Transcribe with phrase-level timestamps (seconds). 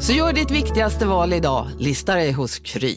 [0.00, 2.96] Så gör ditt viktigaste val idag, lista dig hos Kry.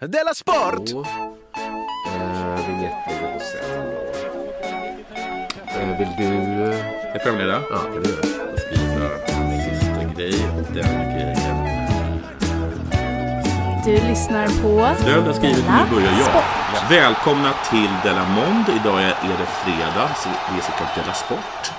[0.00, 0.90] Della Sport!
[0.90, 3.90] Eh, Vinjetten och sen då.
[5.80, 6.24] Eh, vill du...
[6.64, 6.78] eh,
[7.12, 7.62] Jag programledare.
[7.70, 8.50] Ja, det vill jag.
[8.50, 10.44] Jag skriver sista grej
[10.74, 11.56] den grejen.
[13.84, 16.24] Du lyssnar på Stöd har skrivit nu börjar jag.
[16.30, 16.90] Sport.
[16.90, 18.72] Välkomna till Della Monde.
[18.84, 21.72] Idag är är det fredag, så det är såklart Della Sport.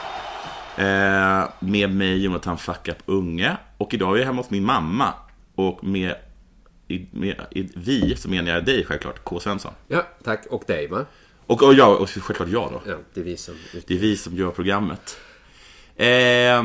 [0.81, 3.57] Eh, med mig Jonathan Fuck Up Unge.
[3.77, 5.13] Och idag är jag hemma hos min mamma.
[5.55, 6.15] Och med,
[6.87, 9.39] i, med i, vi, så menar jag dig självklart, K.
[9.39, 9.73] Svensson.
[9.87, 10.45] Ja, tack.
[10.49, 11.05] Och dig, va?
[11.45, 12.81] Och, och jag, och självklart jag då.
[12.85, 13.55] Ja, det är vi som...
[13.87, 15.17] Det är vi som gör programmet.
[15.95, 16.63] Eh,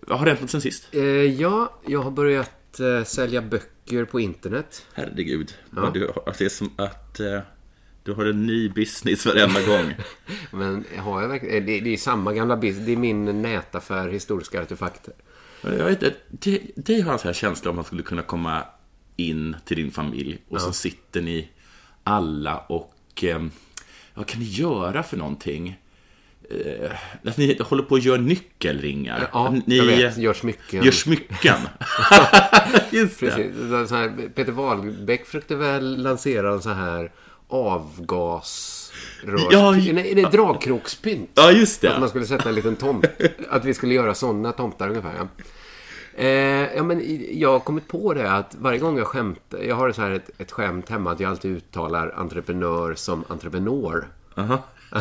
[0.00, 0.88] vad har hänt något sen sist?
[0.94, 1.02] Eh,
[1.40, 4.86] ja, jag har börjat eh, sälja böcker på internet.
[4.92, 5.54] Herregud.
[5.70, 7.40] Vad du, det är som att eh,
[8.02, 9.94] du har en ny business varenda gång.
[10.50, 11.56] Men har jag verkligen...
[11.56, 12.86] eh, Det, det är samma gamla business.
[12.86, 15.14] Det är min nätaffär Historiska Artefakter.
[15.62, 18.62] Jag vet, inte, det, det har en sån här känsla om man skulle kunna komma
[19.16, 21.48] in till din familj och så sitter ni
[22.04, 23.42] alla och eh,
[24.14, 25.78] vad kan ni göra för någonting?
[26.50, 26.90] Eh,
[27.24, 29.28] att ni håller på att göra nyckelringar.
[29.32, 30.18] Ja, ni jag vet.
[30.18, 30.84] Gör smycken.
[30.84, 31.56] Gör smycken.
[32.90, 33.30] Just det.
[33.30, 34.34] Precis.
[34.34, 37.12] Peter Wahlbeck försökte väl lansera en så här
[37.48, 39.38] avgasrör...
[39.50, 41.30] Ja, nej, nej, dragkrokspynt.
[41.34, 42.08] Ja, just Att man det.
[42.08, 43.06] skulle sätta en liten tomt.
[43.48, 45.14] Att vi skulle göra sådana tomtar ungefär.
[45.18, 45.28] Ja.
[46.22, 47.02] Eh, ja, men
[47.38, 50.30] jag har kommit på det att varje gång jag skämtar, jag har så här ett,
[50.38, 54.08] ett skämt hemma att jag alltid uttalar entreprenör som entreprenör.
[54.36, 54.62] Aha.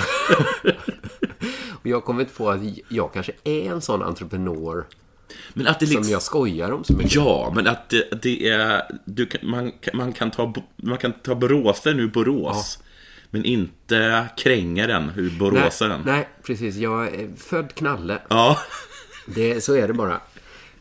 [1.71, 4.85] Och jag har kommit på att jag kanske är en sån entreprenör
[5.53, 6.11] Men att det som liksom...
[6.11, 7.15] jag skojar om så mycket.
[7.15, 8.83] Ja, men att det, det är...
[9.05, 12.79] Du man, kan- man, kan ta, man kan ta boråsaren ur Borås.
[13.29, 16.01] Men inte krängaren ur nej, boråsaren.
[16.05, 16.75] nej, precis.
[16.75, 18.19] Jag är född knalle.
[18.29, 18.57] Ja.
[19.35, 20.21] Det, så är det bara.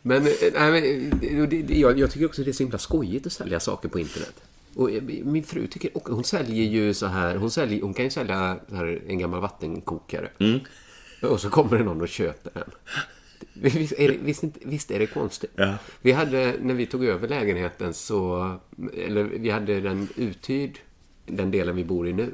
[0.01, 3.25] Men, eh, nej, men eh, det, jag, jag tycker också det är så himla skojigt
[3.25, 4.33] att sälja saker på internet.
[4.75, 8.11] Och eh, min fru tycker, hon säljer ju så här, hon, säljer, hon kan ju
[8.11, 10.29] sälja här, en gammal vattenkokare.
[11.21, 12.69] Och så kommer det någon och köper den.
[13.53, 15.51] Visst är det, visst, visst är det konstigt?
[15.55, 15.73] Ja.
[16.01, 18.51] Vi hade, när vi tog över lägenheten så,
[18.97, 20.79] eller vi hade den uthyrd,
[21.25, 22.31] den delen vi bor i nu.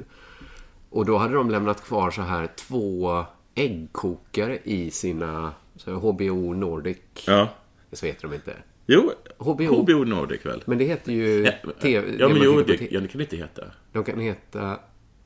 [0.90, 6.96] Och då hade de lämnat kvar så här två äggkokare i sina så HBO Nordic.
[7.26, 7.48] ja.
[7.92, 8.56] Så heter de inte.
[8.86, 9.82] Jo, HBO.
[9.82, 10.62] HBO Nordic väl?
[10.66, 12.16] Men det heter ju Ja, TV.
[12.18, 13.62] ja, men jo, det, ja, det kan det inte heta.
[13.92, 14.78] De kan heta...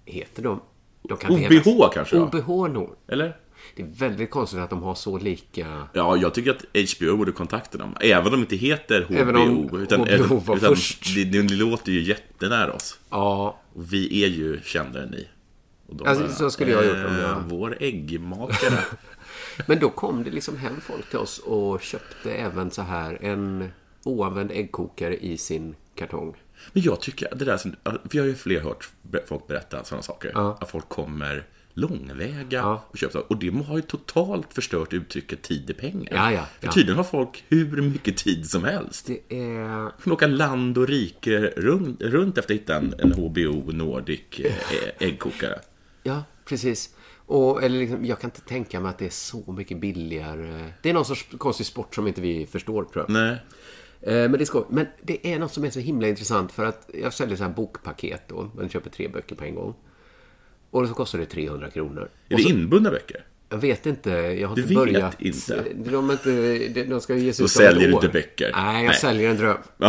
[0.05, 0.61] Heter de?
[1.03, 2.19] de kan OBH heta- kanske?
[2.19, 2.97] OBH Nord.
[3.09, 3.37] Eller?
[3.77, 5.89] Det är väldigt konstigt att de har så lika...
[5.93, 6.65] Ja, jag tycker att
[6.97, 7.97] HBO borde kontakta dem.
[8.01, 9.15] Även om de inte heter HBO.
[9.15, 11.15] Även om utan, HBO var utan först.
[11.15, 12.99] Det, det låter ju jättenära oss.
[13.11, 15.29] Ja, Och vi är ju kändare än ni.
[16.07, 18.79] Alltså, så skulle jag ha gjort om jag- "Eh, Vår äggmakare.
[19.67, 23.69] men då kom det liksom hem folk till oss och köpte även så här en
[24.05, 26.35] oanvänd äggkokare i sin kartong.
[26.73, 28.89] Men jag tycker det där som, vi har ju fler hört
[29.29, 30.31] folk berätta sådana saker.
[30.35, 30.59] Ja.
[30.61, 31.45] Att folk kommer
[31.79, 32.85] långväga Ja.
[32.91, 33.25] och saker.
[33.33, 36.13] Och det har ju totalt förstört uttrycket tid är pengar.
[36.15, 39.07] Ja, ja, För tydligen har folk hur mycket tid som helst.
[39.07, 40.03] Det är...
[40.03, 44.53] kan åka land och rike runt, runt efter att hitta en, en HBO Nordic eh,
[45.09, 45.59] äggkokare.
[46.03, 46.95] Ja, precis.
[47.27, 50.73] Och, eller liksom, jag kan inte tänka mig att det är så mycket billigare.
[50.83, 53.11] Det är någon sorts konstig sport som inte vi förstår, tror jag.
[53.11, 53.37] Nej.
[54.01, 54.65] Eh, Men det, är skoj.
[54.71, 57.51] Men det är något som är så himla intressant för att jag säljer så här
[57.51, 58.51] bokpaket då.
[58.57, 59.75] Man köper tre böcker på en gång.
[60.71, 62.01] Och så kostar det 300 kronor.
[62.29, 63.25] Är Och det så, inbundna böcker?
[63.51, 65.21] jag vet inte, jag har Du inte vet börjat.
[65.23, 65.65] inte?
[65.75, 68.53] De, är inte, de ska ges Då ut ett säljer du inte böcker.
[68.57, 68.97] Nej, jag Nej.
[69.01, 69.59] säljer en dröm.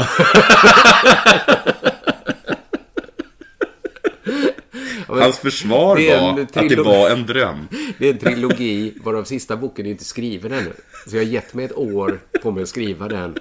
[5.08, 7.68] Hans försvar var att det var en dröm.
[7.98, 10.74] Det är en trilogi varav sista boken är inte skriven ännu.
[11.08, 13.36] Så jag har gett mig ett år på mig att skriva den.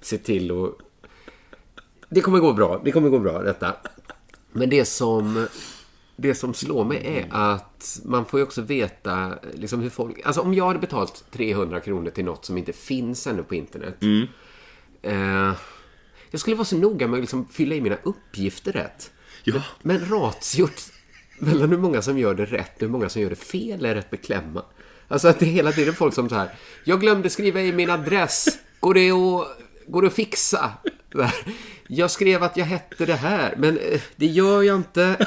[0.00, 0.70] se till att...
[2.08, 2.80] Det kommer gå bra.
[2.84, 3.72] Det kommer gå bra detta.
[4.52, 5.46] Men det som,
[6.16, 10.20] det som slår mig är att man får ju också veta liksom hur folk...
[10.24, 13.96] Alltså om jag hade betalt 300 kronor till något som inte finns ännu på internet.
[15.02, 15.52] Eh,
[16.30, 19.10] jag skulle vara så noga med att liksom fylla i mina uppgifter rätt.
[19.44, 19.62] Ja.
[19.82, 20.92] Men ratiot
[21.38, 23.94] mellan hur många som gör det rätt och hur många som gör det fel är
[23.94, 24.64] rätt beklämma.
[25.08, 26.48] Alltså att det är hela tiden folk som så här.
[26.84, 28.58] Jag glömde skriva i min adress.
[28.80, 29.46] Går det att,
[29.86, 30.72] går det att fixa?
[31.88, 35.16] Jag skrev att jag hette det här, men eh, det gör jag inte.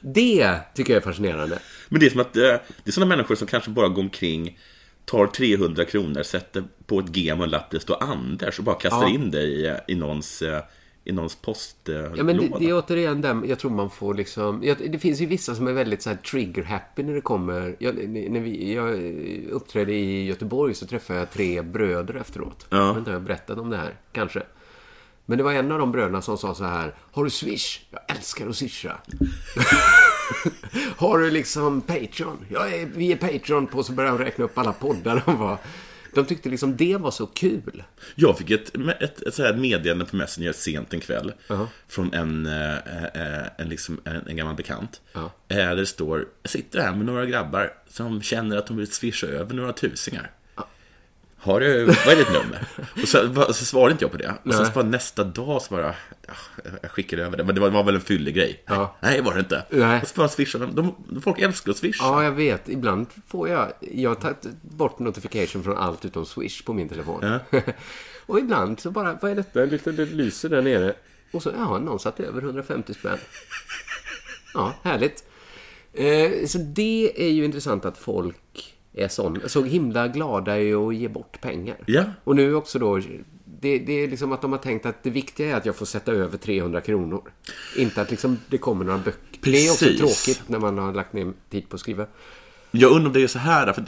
[0.00, 1.58] det tycker jag är fascinerande.
[1.88, 4.58] Men det är som att eh, det är sådana människor som kanske bara går omkring
[5.04, 8.74] tar 300 kronor, sätter på ett gem och en lapp det står Anders och bara
[8.74, 9.08] kastar Ja.
[9.08, 10.62] in det i, i någons, eh,
[11.04, 12.16] i någons postlåda.
[12.16, 15.20] Ja, men det, det är återigen den, jag tror man får liksom, jag, det finns
[15.20, 18.74] ju vissa som är väldigt så här trigger happy när det kommer, jag, när vi,
[18.74, 18.94] jag
[19.50, 22.66] uppträdde i Göteborg så träffade jag tre bröder efteråt.
[22.68, 22.76] Ja.
[22.76, 24.42] Jag vet inte om jag har berättat om det här, kanske.
[25.26, 27.80] Men det var en av de bröderna som sa så här, har du swish?
[27.90, 28.96] Jag älskar att swisha.
[30.96, 32.44] har du liksom Patreon?
[32.48, 35.58] Ja, är- vi är Patreon på, så började de räkna upp alla poddar de var.
[36.14, 37.82] De tyckte liksom det var så kul.
[38.14, 41.32] Jag fick ett, ett, ett så här meddelande på Messenger sent en kväll
[41.88, 45.00] från en, eh, eh, en, liksom, en, en gammal bekant.
[45.12, 45.30] Ja.
[45.48, 48.90] Eh, Där det står, jag sitter här med några grabbar som känner att de vill
[48.92, 50.30] swisha över några tusingar.
[51.44, 52.68] Har du, vad är ditt nummer?
[53.02, 54.34] Och så, så svarade inte jag på det.
[54.44, 55.94] Och sen bara nästa dag så bara,
[56.26, 56.32] ja,
[56.82, 57.44] jag skickade över det.
[57.44, 58.62] Men det var, det var väl en fyllig grej.
[58.66, 58.96] Ja.
[59.00, 59.64] Nej, var det inte.
[59.70, 60.00] Nej.
[60.02, 60.94] Och så bara swishade de.
[61.08, 61.22] de.
[61.22, 62.04] Folk älskar att swisha.
[62.04, 62.68] Ja, jag vet.
[62.68, 63.72] Ibland får jag...
[63.80, 67.38] Jag har tagit bort notification från allt utom Swish på min telefon.
[68.26, 69.64] och ibland så bara, vad är detta?
[69.64, 70.94] Lite, det lyser där nere.
[71.32, 73.18] Och så, ja, någon satt över 150 spänn.
[74.54, 75.24] Ja, härligt.
[75.92, 80.94] Eh, så det är ju intressant att folk är sån, så himla glada i att
[80.94, 81.76] ge bort pengar.
[81.86, 82.04] Ja.
[82.24, 83.00] Och nu också då,
[83.60, 85.86] det, det är liksom att de har tänkt att det viktiga är att jag får
[85.86, 87.22] sätta över 300 kronor.
[87.76, 89.38] Inte att liksom det kommer några böcker.
[89.40, 90.24] Det är också Precis.
[90.24, 92.06] tråkigt när man har lagt ner tid på att skriva.
[92.74, 93.84] Jag undrar om det är så här, för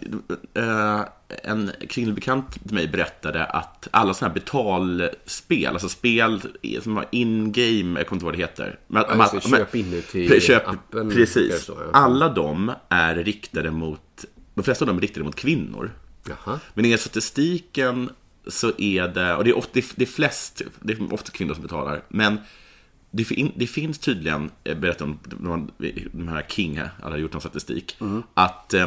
[0.55, 1.05] eh,
[1.43, 6.41] en kvinnlig bekant till mig berättade att alla sådana här betalspel, alltså spel
[6.83, 8.79] som har in-game, jag kommer inte ihåg vad det heter.
[8.87, 11.63] Men, just det, köp inuti köp, appen, Precis.
[11.63, 11.91] stå, ja.
[11.93, 14.25] Alla de är riktade mot,
[14.55, 15.91] de flesta av dem är riktade mot kvinnor.
[16.29, 16.61] Jaha.
[16.75, 18.11] Men i statistiken
[18.47, 21.63] så är det, och det är, ofta, det är- flest, det är ofta kvinnor som
[21.63, 22.39] betalar, men
[23.11, 25.71] det, fin, det finns tydligen, eh, berättar om de,
[26.13, 27.97] de här King, alla har gjort någon statistik,
[28.35, 28.87] att eh,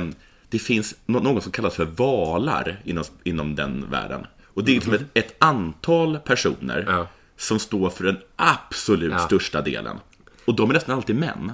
[0.49, 4.25] det finns nå- något som kallas för valar inom, inom den världen.
[4.45, 7.07] Och det är liksom ett, ett antal personer Ja.
[7.37, 9.19] som står för den absolut Ja.
[9.19, 9.97] största delen.
[10.45, 11.51] Och de är nästan alltid män.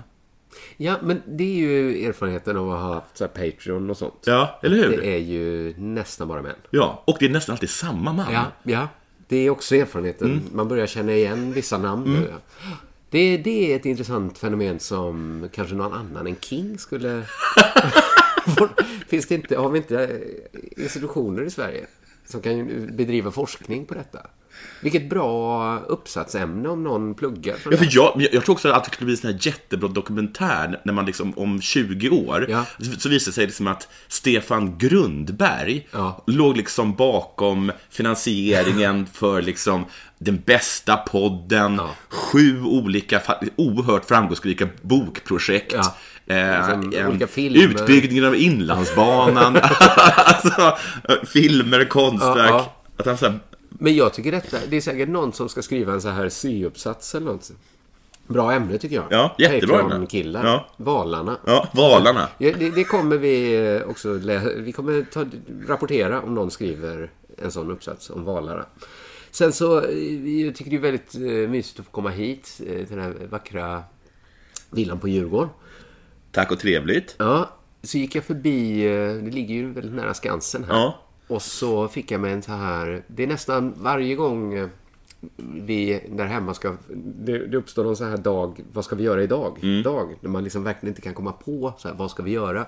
[0.77, 4.23] Ja, men det är ju erfarenheten av att ha haft så Patreon och sånt.
[4.25, 4.97] Ja, eller hur?
[4.97, 6.55] Det är ju nästan bara män.
[6.69, 8.33] Ja, och det är nästan alltid samma man.
[8.33, 8.87] Ja, ja.
[9.27, 10.31] Det är också erfarenheten.
[10.31, 10.43] Mm.
[10.53, 12.25] Man börjar känna igen vissa namn.
[12.31, 12.37] Ja.
[13.09, 17.23] Det, det är ett intressant fenomen som kanske någon annan än King skulle...
[19.07, 20.21] Finns det inte, har vi inte
[20.77, 21.85] institutioner i Sverige
[22.25, 24.19] som kan bedriva forskning på detta?
[24.81, 29.05] Vilket bra uppsatsämne om någon pluggar Ja, för jag, jag tror också att det skulle
[29.05, 32.65] bli en sån här jättebra dokumentär när man liksom om 20 år Ja.
[32.99, 36.23] så, visar det sig liksom att Stefan Grundberg Ja.
[36.27, 39.85] låg liksom bakom finansieringen för liksom
[40.17, 41.89] den bästa podden, Ja.
[42.09, 43.21] sju olika
[43.55, 45.73] oerhört framgångsrika bokprojekt.
[45.75, 45.95] Ja.
[46.35, 47.63] Eh, Liksom olika filmer.
[47.63, 49.57] Utbyggningen av Inlandsbanan,
[50.15, 50.77] alltså,
[51.33, 52.65] filmer, konstverk.
[52.97, 53.39] Att han så här,
[53.79, 57.15] Men jag tycker detta, det är säkert någon som ska skriva en så här syuppsats
[57.15, 57.51] eller något.
[58.27, 59.05] Bra ämne tycker jag.
[59.09, 59.89] Ja, jättebra ämne.
[59.89, 60.45] Patreon-killar.
[60.45, 60.67] Ja.
[60.77, 61.37] Valarna.
[61.45, 62.29] ja, valarna.
[62.37, 64.13] Ja, det, det kommer vi eh, också
[64.57, 65.25] Vi kommer ta,
[65.67, 68.65] rapportera om någon skriver en sån uppsats om valarna.
[69.31, 72.85] Sen så, eh, jag tycker det är väldigt eh, mysigt att få komma hit till
[72.89, 73.83] den här vackra
[74.69, 75.49] villan på Djurgården.
[76.31, 77.15] Tack och trevligt.
[77.17, 77.49] Ja,
[77.83, 78.83] så gick jag förbi,
[79.23, 80.73] det ligger ju väldigt nära Skansen här.
[80.73, 80.99] Ja.
[81.27, 84.67] Och så fick jag mig en så här, det är nästan varje gång eh,
[85.37, 89.23] vi där hemma ska, det, det uppstår någon så här dag, vad ska vi göra
[89.23, 89.81] idag?
[89.83, 92.65] Dag, när man liksom verkligen inte kan komma på, så här, vad ska vi göra?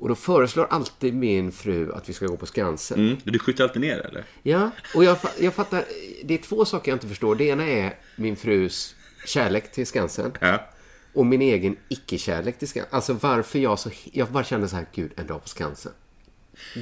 [0.00, 3.06] Och då föreslår alltid min fru att vi ska gå på Skansen.
[3.06, 3.16] Mm.
[3.24, 4.24] Du skjuter alltid ner eller?
[4.42, 5.84] Ja, och jag, jag fattar,
[6.24, 7.34] det är två saker jag inte förstår.
[7.34, 8.94] Det ena är min frus
[9.26, 10.32] kärlek till Skansen.
[10.40, 10.68] Ja.
[11.14, 12.94] Och min egen icke-kärlek till Skansen.
[12.94, 13.90] Alltså varför jag så...
[14.12, 15.92] Jag bara kände så här, gud, en dag på Skansen.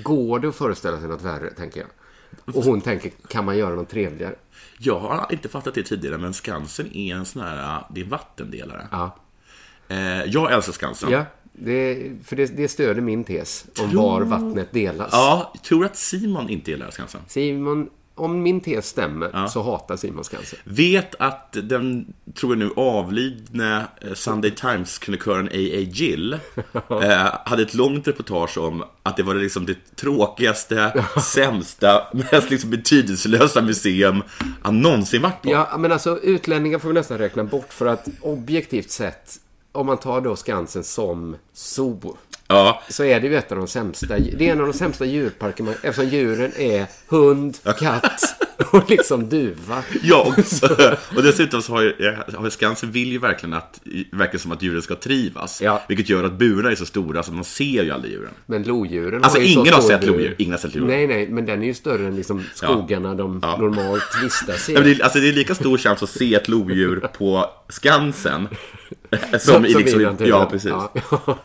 [0.03, 1.89] Går det att föreställa sig något värre, tänker jag.
[2.57, 4.35] Och hon tänker, kan man göra något trevligare?
[4.79, 8.11] Jag har inte fattat det tidigare, men Skansen är en sån här, det är en
[8.11, 8.89] vattendelare.
[8.91, 9.17] Ja.
[9.89, 11.11] Eh, jag älskar Skansen.
[11.11, 15.09] Ja, det, för det, det stöder min tes om var vattnet delas.
[15.13, 17.21] Ja, jag tror att Simon inte gillar Skansen.
[17.29, 20.59] Simon om min tes stämmer så hatar Simon Skansen.
[20.65, 25.81] Vet att den, tror jag nu, avlidne eh, Sunday Times-krönikören A.A.
[25.81, 26.33] Gill
[27.03, 32.71] eh, hade ett långt reportage om att det var liksom det tråkigaste, sämsta, mest liksom
[32.71, 34.23] betydelselösa museum
[34.63, 35.51] han någonsin varit på.
[35.51, 39.41] Ja, men alltså utlänningar får vi nästan räkna bort för att objektivt sett,
[39.73, 42.17] om man tar då Skansen som zoo,
[42.49, 45.05] Ja, så är det ju ett av de sämsta, det är en av de sämsta
[45.05, 48.21] djurparkerna eftersom djuren är hund, katt
[48.73, 49.83] och liksom duva.
[50.03, 53.81] Ja, och, och dessutom så har ju, har Skansen vill ju verkligen att,
[54.13, 55.63] verkar som att djuren ska trivas.
[55.63, 55.83] Ja.
[55.89, 58.33] Vilket gör att burarna är så stora så man ser ju aldrig djuren.
[58.47, 60.09] Men lodjuren Alltså, har ju så ingen har stor sett bur.
[60.09, 60.35] lodjur.
[60.39, 60.97] Ingen har sett lodjur.
[60.97, 63.57] Nej, nej, men den är ju större än liksom skogarna de Ja.
[63.57, 64.73] normalt vistas i.
[64.73, 68.49] Nej, det, alltså, det är lika stor chans att se ett lodjur på Skansen.
[69.41, 70.29] Som, i liksom, i naturen.
[70.29, 70.71] ja, precis.
[70.71, 70.93] Ja,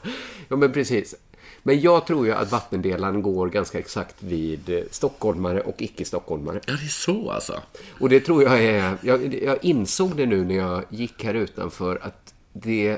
[0.51, 1.15] ja, men precis.
[1.63, 6.59] Men jag tror ju att vattendelaren går ganska exakt vid eh, stockholmare och icke-stockholmare.
[6.67, 7.61] Ja, det är så alltså.
[7.99, 8.97] Och det tror jag är...
[9.01, 12.97] Jag, jag insåg det nu när jag gick här utanför att det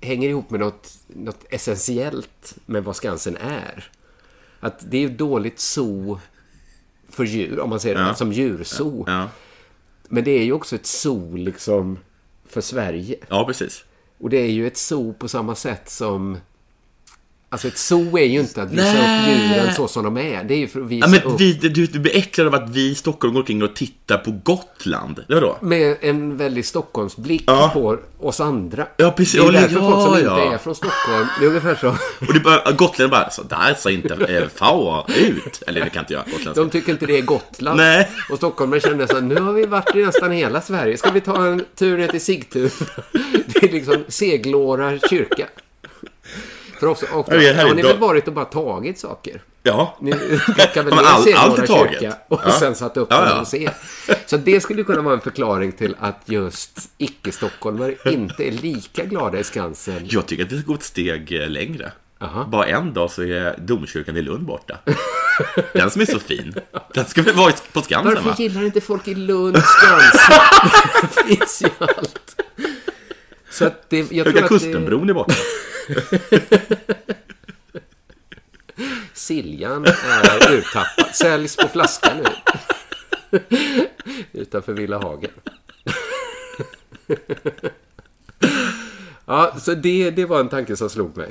[0.00, 3.90] hänger ihop med något, något essentiellt med vad Skansen är.
[4.60, 6.20] Att det är dåligt zoo
[7.08, 8.14] för djur, om man ser det Ja.
[8.14, 9.04] som djurzoo.
[9.06, 9.28] Ja,
[10.08, 11.98] Men det är ju också ett zoo liksom
[12.48, 13.16] för Sverige.
[13.28, 13.84] ja precis.
[14.18, 16.38] Och det är ju ett zoo på samma sätt som...
[17.56, 19.34] Alltså ett zoo är ju inte att visa Nej.
[19.34, 20.44] upp djuren så som de är.
[20.44, 22.54] Det är ju för att visa Ja, men upp vi, du, du blir äcklad av
[22.54, 25.24] att vi i Stockholm går omkring och tittar på Gotland.
[25.28, 25.58] Det var då?
[25.60, 27.70] med en väldigt Stockholmsblick Ja.
[27.74, 28.86] på oss andra.
[28.96, 29.40] Ja, precis.
[29.40, 30.42] Det är Ja, därför ja, folk som ja.
[30.44, 31.88] inte är från Stockholm, det är ungefär så.
[32.28, 35.62] Och det bara, gotlänningar bara, så där ser inte eh, far ut.
[35.66, 36.54] Eller det kan inte jag.
[36.54, 37.76] De tycker inte det är Gotland.
[37.76, 38.08] Nej.
[38.30, 40.96] Och stockholmare känner så nu har vi varit i nästan hela Sverige.
[40.96, 42.68] Ska vi ta en tur ner till Sigtuna?
[43.46, 45.46] Det är liksom Seglåra kyrka.
[46.80, 49.42] För också, och, Ja, det har ni väl varit och bara tagit saker?
[49.62, 49.96] Ja.
[50.00, 50.12] Ni
[50.54, 51.02] plockar väl ner
[51.36, 52.14] allt är taget.
[52.28, 52.50] och Ja.
[52.52, 53.40] sen satt upp Ja, ja.
[53.40, 53.70] och se.
[54.26, 59.38] Så det skulle kunna vara en förklaring till att just icke-stockholmare inte är lika glada
[59.38, 60.00] i Skansen.
[60.10, 61.92] Jag tycker att vi ska gå ett steg eh, längre.
[62.20, 62.44] Aha.
[62.44, 64.78] Bara en dag så är domkyrkan i Lund borta.
[65.72, 66.54] Den som är så fin.
[66.94, 68.20] Den ska väl vara på Skansen va?
[68.24, 70.34] Varför gillar inte folk i Lund Skansen?
[71.26, 72.42] det finns ju allt.
[73.50, 75.34] Så att det, jag tror Höga Kustenbron är borta.
[79.14, 81.14] Siljan är urtappad.
[81.14, 82.24] Säljs på flaska nu.
[84.32, 85.30] Utanför Villa Hagen.
[89.26, 91.30] ja, så det, det var en tanke som slog mig.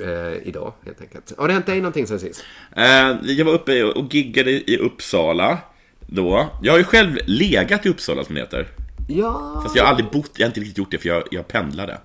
[0.00, 1.32] Eh, idag, helt enkelt.
[1.38, 2.44] Har det hänt dig någonting sen sist?
[2.76, 2.84] Eh,
[3.22, 5.58] Jag var uppe och giggade i Uppsala
[6.00, 6.48] då.
[6.62, 8.68] Jag har ju själv legat i Uppsala som det heter.
[9.08, 11.48] Ja, Fast jag har aldrig bott, jag har inte riktigt gjort det för jag, jag
[11.48, 11.98] pendlade.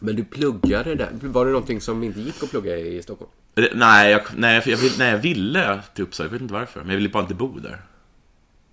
[0.00, 1.10] Men du pluggade där.
[1.20, 3.30] Var det någonting som inte gick att plugga i Stockholm?
[3.74, 6.80] Nej, jag, nej, för jag, vill- nej, jag ville till Uppsala, jag vet inte varför.
[6.80, 7.82] Men jag ville bara inte bo där.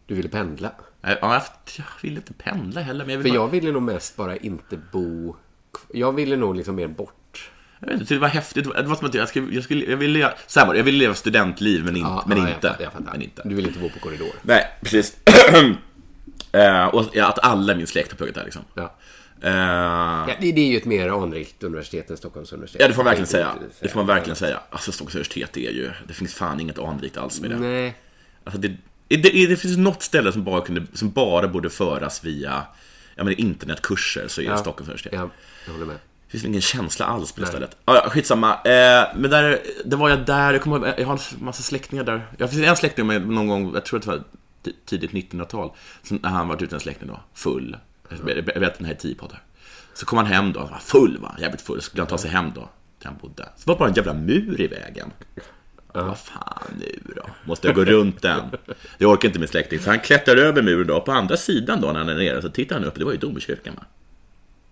[0.06, 0.72] Du ville pendla?
[1.02, 1.42] Ja, jag,
[1.78, 4.38] jag ville inte pendla heller, men jag För ville bara, jag ville nog mest bara
[4.38, 5.36] inte bo...
[5.94, 7.52] Jag ville nog liksom mer bort.
[7.80, 8.64] jag vet inte, det var häftigt.
[8.76, 10.86] Det var som att jag skulle, jag skulle, jag ville, så här var det, jag
[10.86, 12.76] ville leva studentliv, men, in, men ja, inte.
[12.80, 13.12] Jag fattar, jag.
[13.12, 13.42] Men inte.
[13.46, 14.32] Du vill inte bo på korridor.
[14.42, 15.18] Nej, precis.
[16.52, 18.62] Eh, och ja, att alla min släkt har pluggat där liksom.
[18.74, 18.96] Ja.
[19.42, 22.82] Eh, Ja, det, det är ju ett mer anrikt universitet än Stockholms universitet.
[22.82, 23.56] Ja, det får man verkligen säga.
[23.80, 24.60] Det får man verkligen säga.
[24.70, 25.92] Alltså, Stockholms universitet är ju...
[26.08, 27.58] Det finns fan inget anrikt alls med det.
[27.60, 27.96] Nej.
[28.44, 28.68] Alltså, det,
[29.08, 32.64] det, det finns något ställe som bara, kunde, som bara borde föras via
[33.16, 34.58] jag menar, internetkurser, så är det Ja.
[34.58, 35.14] Stockholms universitet.
[35.14, 35.30] Ja,
[35.66, 35.96] jag håller med.
[36.26, 37.78] Det finns ingen känsla alls på det stället.
[37.86, 38.54] Ja, ja, skitsamma.
[38.54, 42.28] Eh, men där, det var jag där, jag, kommer, jag har en massa släktingar där.
[42.38, 44.24] Jag finns en släkting med någon gång, jag tror att det var
[44.86, 45.72] tidigt 1900-tal,
[46.04, 47.78] som, när han varit en släkting då, full.
[48.10, 49.44] Jag vet den här i tio poddar.
[49.94, 52.18] Så kom han hem då, han var full va, jävligt full, så skulle han ta
[52.18, 52.70] sig hem då,
[53.00, 53.50] där han bodde.
[53.56, 55.12] Så var bara en jävla mur i vägen.
[55.94, 57.24] Vad fan nu då?
[57.44, 58.42] Måste jag gå runt den?
[58.98, 59.80] Det orkar inte min släkting.
[59.80, 61.02] Så han klättrar över muren då.
[61.02, 62.96] På andra sidan då när han är nere så tittar han upp.
[62.96, 63.86] Det var ju domkyrkan va?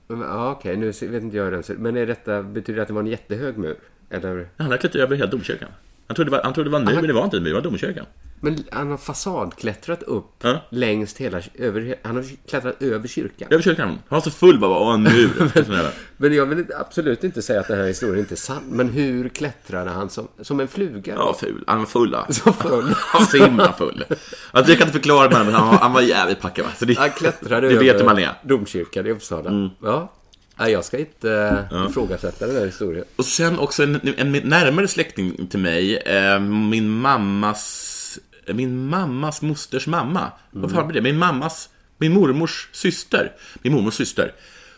[0.07, 2.87] Ja, Okej, nu vet inte jag hur den ser Men är detta, betyder det att
[2.87, 3.75] det var en jättehög mur?
[4.09, 4.49] Eller?
[4.57, 5.69] Han har klättrat över hela domkyrkan.
[6.07, 7.43] Han trodde det var, han trodde det var en mur, men det var inte en
[7.43, 8.05] mur, det var domkyrkan.
[8.41, 10.59] Men han har fasadklättrat upp Ja.
[10.69, 11.41] längs hela...
[11.55, 13.47] Över, han har klättrat över kyrkan.
[13.51, 13.87] Över kyrkan.
[13.87, 15.63] Han var så full bara, åh en mur.
[15.65, 15.89] Sån här.
[16.17, 18.63] Men jag vill absolut inte säga att den här historien inte är sann.
[18.69, 21.13] Men hur klättrade han som, som en fluga?
[21.15, 21.63] ja, ful.
[21.67, 22.15] Han var full.
[22.29, 22.83] Så full.
[22.97, 24.05] Han var så himla full.
[24.51, 26.65] Alltså, jag kan inte förklara det, men han, var- han var jävligt packad.
[26.77, 28.21] Så det, Han klättrade det över vet man är.
[28.23, 28.35] Mm.
[28.43, 29.69] domkyrkan i Uppsala.
[29.83, 30.11] Ja.
[30.55, 31.89] Nej, jag ska inte ja.
[31.89, 33.05] ifrågasätta den här historien.
[33.15, 39.87] Och sen också en, en närmare släkting till mig, eh, min mammas, min mammas mosters
[39.87, 40.31] mamma.
[40.51, 41.09] Vad fan blir det?
[41.09, 43.31] Min mammas, min mormors syster.
[43.61, 44.33] Min mormors syster.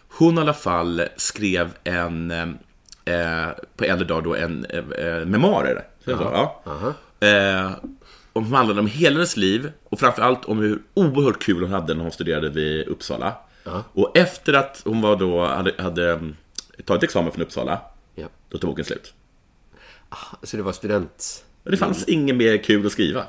[0.10, 5.84] Hon i alla fall skrev en, eh, på äldre dag då, en eh, eh, memoarer.
[6.03, 6.62] Ja.
[7.20, 7.72] Eh,
[8.34, 11.94] om, som handlade om hela hennes liv och framförallt om hur oerhört kul hon hade
[11.94, 13.34] när hon studerade vid Uppsala.
[13.93, 16.36] Och efter att hon var då, hade, hade mm,
[16.86, 17.81] tagit examen från Uppsala,
[18.15, 18.27] Ja.
[18.50, 19.13] då tog boken slut.
[20.43, 21.43] Så det var student...
[21.63, 23.24] Det fanns inget mer kul att skriva.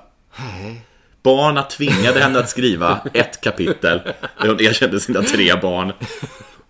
[1.23, 4.01] Barna tvingade henne att skriva ett kapitel
[4.41, 5.93] där hon erkände sina tre barn,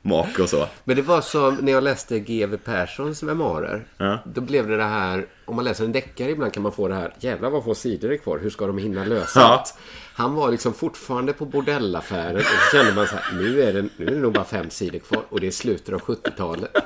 [0.07, 0.69] make och så.
[0.85, 2.57] Men det var som när jag läste G.W.
[2.65, 3.85] Perssons memoarer.
[3.97, 4.19] Ja.
[4.25, 6.95] Då blev det det här, om man läser en deckare ibland kan man få det
[6.95, 9.47] här, jävlar vad få sidor är kvar, hur ska de hinna lösa Ja.
[9.47, 9.75] allt?
[10.15, 13.83] Han var liksom fortfarande på bordellaffären och så kände man så här, nu är, det,
[13.97, 16.77] nu är det nog bara fem sidor kvar och det är slutet av 70-talet.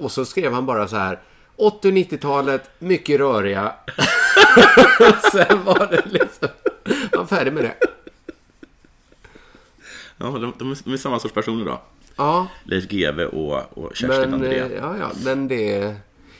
[0.00, 1.18] Och så skrev han bara så här,
[1.56, 3.72] 80 och 90-talet, mycket röriga.
[5.32, 6.48] Sen var det liksom,
[7.12, 7.74] man var färdig med det.
[10.18, 10.52] Ja, de,
[10.84, 11.80] de är samma sorts personer då.
[12.16, 14.58] Ja, Leif GW och, och Kerstin men, André.
[14.58, 15.78] eh, ja, ja, men det,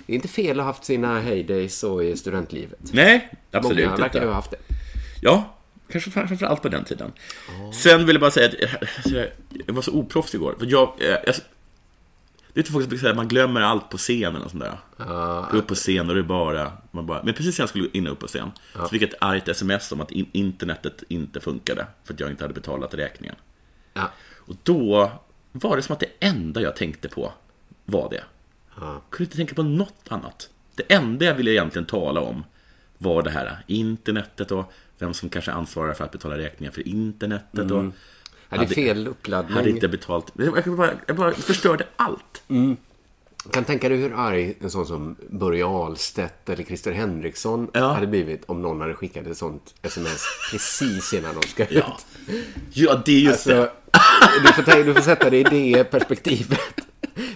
[0.07, 2.79] det är inte fel att ha haft sina heydays så i studentlivet.
[2.93, 4.35] Nej, absolut Många verkar ju ha inte.
[4.35, 4.57] haft det.
[5.23, 5.57] Ja,
[5.89, 7.13] kanske fram- framför allt på den tiden.
[7.83, 8.55] Sen vill jag bara säga att
[9.13, 10.55] jag- var så oproffsig igår.
[10.59, 11.35] För jag, eh, jag,
[12.53, 14.63] det är inte folk som brukar säga att man glömmer allt på scenen och sånt
[14.63, 14.79] där.
[15.51, 17.23] Gå upp på scen och det är bara, man bara...
[17.23, 19.93] Men precis när jag skulle in upp på scen så fick jag ett argt sms
[19.93, 21.87] om att in, internetet inte funkade.
[22.05, 23.37] För att jag inte hade betalat räkningen.
[23.95, 24.11] Ja.
[24.37, 25.13] Och då
[25.59, 27.33] var det som att det enda jag tänkte på
[27.85, 28.25] var det.
[28.81, 30.51] Jag kunde inte tänka på något annat.
[30.75, 32.45] Det enda jag ville egentligen tala om
[32.99, 37.71] var det här internetet och vem som kanske ansvarar för att betala räkningar för internetet.
[37.71, 37.85] Och
[38.49, 39.57] Ja, det är fel uppladdning.
[39.57, 40.33] hade inte betalt.
[40.65, 42.43] Jag bara, jag bara förstörde allt.
[43.53, 47.93] kan tänka dig hur arg en sån som Börje Ahlstedt eller Christer Henriksson Ja.
[47.93, 51.71] hade blivit om någon hade skickat ett sånt sms precis innan de ska ut.
[51.73, 51.97] Ja,
[52.73, 53.73] ja det är just Så, det.
[54.43, 56.61] Du, får du får sätta det i det perspektivet.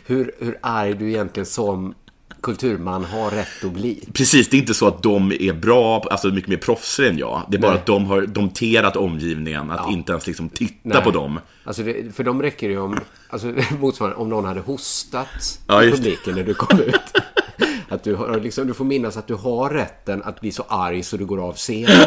[0.06, 1.94] Hur, hur arg du egentligen som
[2.42, 4.08] kulturman har rätt att bli.
[4.12, 7.42] Precis, det är inte så att de är bra, alltså mycket mer proffsiga än jag.
[7.48, 7.80] Det är bara Nej.
[7.80, 11.02] att de har domterat omgivningen att inte ens liksom titta Nej.
[11.02, 11.40] på dem.
[11.64, 15.84] Alltså det, för de räcker det ju om, alltså motsvarande om någon hade hostat Ja,
[15.84, 16.94] i publiken när du kom ut.
[17.88, 21.02] Att du, har, liksom, du får minnas att du har rätten att bli så arg
[21.02, 22.06] så du går av scenen.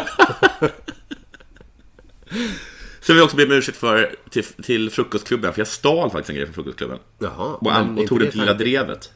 [3.06, 6.30] Sen vill jag också be om ursäkt för till, till frukostklubben, för jag stal faktiskt
[6.30, 6.98] en grej från frukostklubben.
[7.18, 8.54] Jaha, Och, an, och tog det till Lilla.
[8.54, 9.12] Drevet.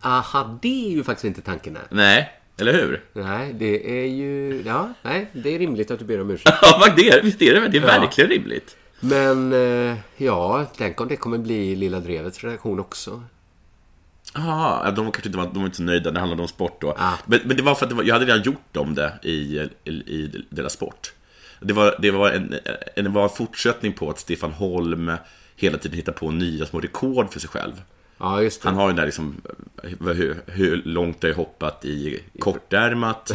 [0.00, 1.84] Aha, det är ju faktiskt inte tanken här.
[1.90, 3.02] Nej, eller hur?
[3.12, 4.62] Nej, det är ju...
[4.66, 6.56] Ja, nej, det är rimligt att du ber om ursäkt.
[6.62, 7.68] Ja, det är, visst är det?
[7.68, 7.86] Det är Ja.
[8.00, 8.76] verkligen rimligt.
[9.00, 13.22] Men, eh, ja, tänk om det kommer bli Lilla Drevets redaktion också.
[14.34, 16.80] Ja, de var kanske inte, var, de var inte så nöjda, det handlade om sport
[16.80, 16.94] då.
[16.98, 17.12] Ah.
[17.26, 19.30] Men, men det var för att var, jag hade redan gjort om det i,
[19.84, 21.12] i, i deras sport
[21.64, 22.54] det var, det var, en,
[22.96, 25.12] en, det en fortsättning på att Stefan Holm
[25.56, 27.82] hela tiden hittar på nya små rekord för sig själv.
[28.18, 28.68] Ja, just det.
[28.68, 29.36] Han har ju den där liksom,
[29.82, 33.32] hur, hur långt har jag hoppat i kortärmat?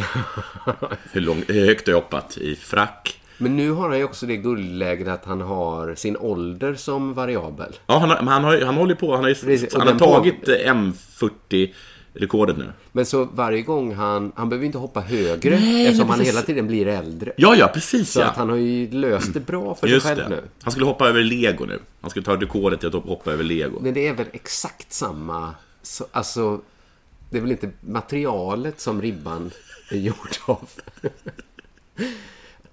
[1.12, 3.20] hur, lång, hur högt har jag hoppat i frack?
[3.38, 7.72] Men nu har han ju också det guldläget att han har sin ålder som variabel.
[7.86, 9.14] Ja, han, har, han, har, han håller på.
[9.14, 10.50] Han har, ju, han har tagit på...
[10.50, 11.72] M40
[12.14, 12.72] rekordet nu.
[12.92, 16.66] Men så varje gång han, han behöver inte hoppa högre Nej, eftersom han hela tiden
[16.66, 17.32] blir äldre.
[17.36, 18.26] Ja, ja, precis Så ja.
[18.26, 20.36] att han har ju löst det bra för Just sig själv det.
[20.36, 20.42] nu.
[20.62, 21.78] Han skulle hoppa över lego nu.
[22.00, 23.80] Han skulle ta rekordet i att hoppa över lego.
[23.80, 26.60] Men det är väl exakt samma, så, alltså,
[27.30, 29.50] det är väl inte materialet som ribban
[29.90, 30.68] är gjord av.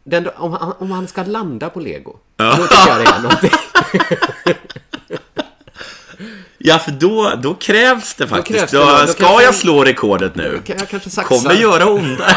[0.03, 3.49] Den, om, han, om han ska landa på lego, då tycker jag det är någonting.
[6.67, 8.59] Ja, för då, då krävs det faktiskt.
[8.59, 9.07] krävs det då, då.
[9.07, 10.61] Ska kanske- jag slå rekordet nu?
[10.65, 11.27] Kan jag kanske saxa?
[11.27, 12.25] Kommer göra onda.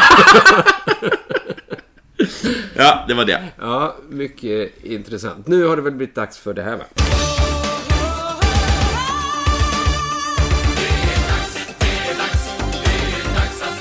[2.75, 3.43] ja, det var det.
[3.59, 5.47] Ja, mycket intressant.
[5.47, 6.83] Nu har det väl blivit dags för det här va?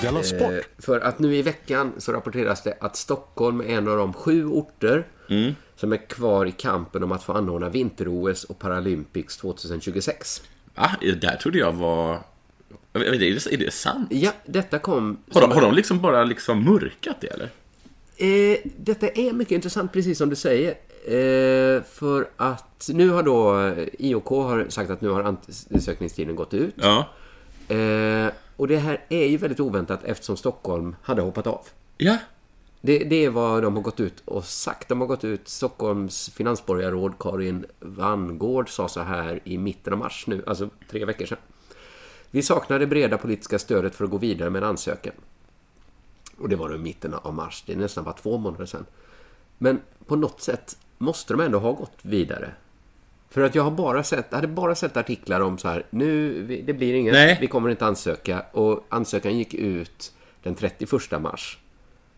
[0.03, 4.13] Eh, För att nu i veckan så rapporteras det att Stockholm är en av de
[4.13, 5.07] sju orter
[5.81, 10.43] som är kvar i kampen om att få anordna vinter-OS och Paralympics 2026.
[10.75, 10.91] Va?
[11.01, 12.15] Det där trodde jag var...
[12.93, 14.09] Är det, är det sant?
[14.11, 15.19] Ja, detta kom...
[15.33, 17.51] Har de, har de liksom bara liksom mörkat det eller?
[18.17, 20.71] Eh, detta är mycket intressant, precis som du säger.
[21.05, 26.55] Eh, för att nu har då eh, IOK har sagt att nu har ansökningstiden gått
[26.55, 26.75] ut.
[26.77, 27.09] Ja.
[27.77, 31.67] Eh, och det här är ju väldigt oväntat eftersom Stockholm hade hoppat av.
[31.97, 32.17] Ja.
[32.81, 34.89] Det, det är vad de har gått ut och sagt.
[34.89, 40.25] De har gått ut, Stockholms finansborgarråd Karin Vangård sa så här i mitten av mars
[40.27, 41.39] nu, alltså tre veckor sedan.
[42.31, 45.13] Vi saknar det breda politiska stödet för att gå vidare med en ansökan.
[46.39, 48.87] Och det var då i mitten av mars, det är nästan bara två månader sedan.
[49.59, 52.51] Men på något sätt måste de ändå ha gått vidare.
[53.29, 56.73] För att jag har bara sett, hade bara sett artiklar om så här, nu, det
[56.73, 57.39] blir inget, Nej.
[57.41, 58.45] vi kommer inte ansöka.
[58.53, 60.13] Och ansökan gick ut
[60.43, 61.59] den 31 mars.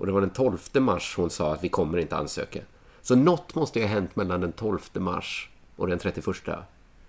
[0.03, 2.61] Och det var den 12 mars hon sa att vi kommer inte ansöka.
[3.03, 6.27] Så något måste ju ha hänt mellan den 12 mars och den 31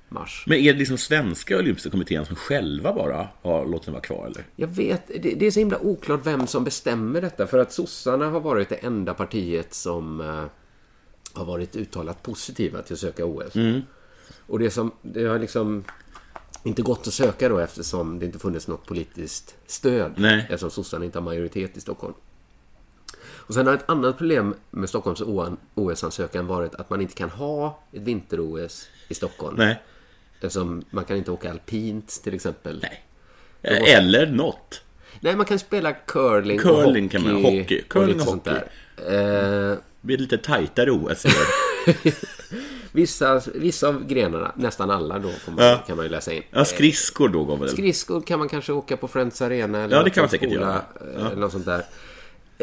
[0.09, 0.43] mars.
[0.47, 4.25] Men är det liksom svenska olympiska kommittén som själva bara har låtit den vara kvar
[4.25, 4.43] eller?
[4.55, 7.47] Jag vet, det, det är så himla oklart vem som bestämmer detta.
[7.47, 10.45] För att sossarna har varit det enda partiet som eh,
[11.33, 13.53] har varit uttalat positiva till att söka OS.
[14.47, 15.83] Och det som, det har liksom
[16.63, 20.11] inte gått att söka då eftersom det inte funnits något politiskt stöd.
[20.17, 20.39] Nej.
[20.39, 22.13] Eftersom sossarna inte har majoritet i Stockholm.
[23.47, 25.21] Och sen har ett annat problem med Stockholms
[25.75, 29.55] OS-ansökan varit att man inte kan ha ett vinter-OS i Stockholm.
[29.57, 29.81] Nej.
[30.33, 32.79] Eftersom man kan inte åka alpint till exempel.
[32.81, 33.03] Nej.
[33.95, 34.81] Eller något.
[35.19, 37.33] Nej, man kan spela curling, Curling och kan hockey.
[37.33, 37.81] man- hockey.
[37.81, 38.59] Curling och sånt hockey.
[39.07, 39.71] där.
[39.71, 41.25] Eh, Det blir lite tajtare OS
[42.91, 45.83] vissa, vissa av grenarna, nästan alla då, man, Ja.
[45.87, 46.43] kan man ju läsa in.
[46.51, 47.69] Ja, skridskor då går väl?
[47.69, 50.65] Skridskor kan man kanske åka på Friends Arena eller Ja, det kan man säkert skola,
[51.01, 51.15] göra.
[51.19, 51.83] eh, Eller något sånt där.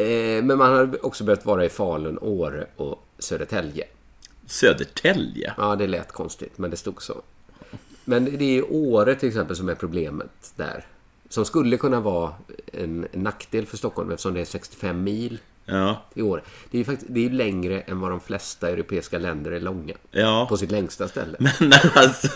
[0.01, 3.83] Eh, Men man har också behövt vara i Falun, Åre och Södertälje.
[4.45, 5.53] Södertälje?
[5.57, 7.21] Ja, det lät konstigt, men det stod så.
[8.05, 10.85] Men det är ju Åre till exempel som är problemet där.
[11.29, 12.33] Som skulle kunna vara
[12.73, 16.01] en, nackdel för Stockholm eftersom det är 65 mil Ja.
[16.13, 16.43] i år.
[16.71, 19.93] Det är ju faktiskt, det är längre än vad de flesta europeiska länder är långa.
[20.11, 20.45] Ja.
[20.49, 21.37] På sitt längsta ställe.
[21.59, 22.27] Men alltså...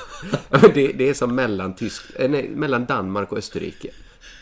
[0.74, 3.90] Det, det är som mellan, Tysk, eh, nej, mellan Danmark och Österrike.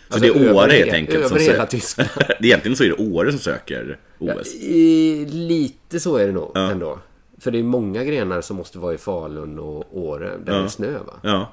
[0.10, 2.10] Så det är Åre he- helt enkelt Över som hela Tyskland.
[2.40, 4.54] Egentligen så är det Åre som söker OS.
[4.56, 7.00] I, lite så är det nog ändå.
[7.40, 10.68] För det är många grenar som måste vara i Falun och Åre där det är
[10.68, 11.14] snö va?
[11.22, 11.52] Ja.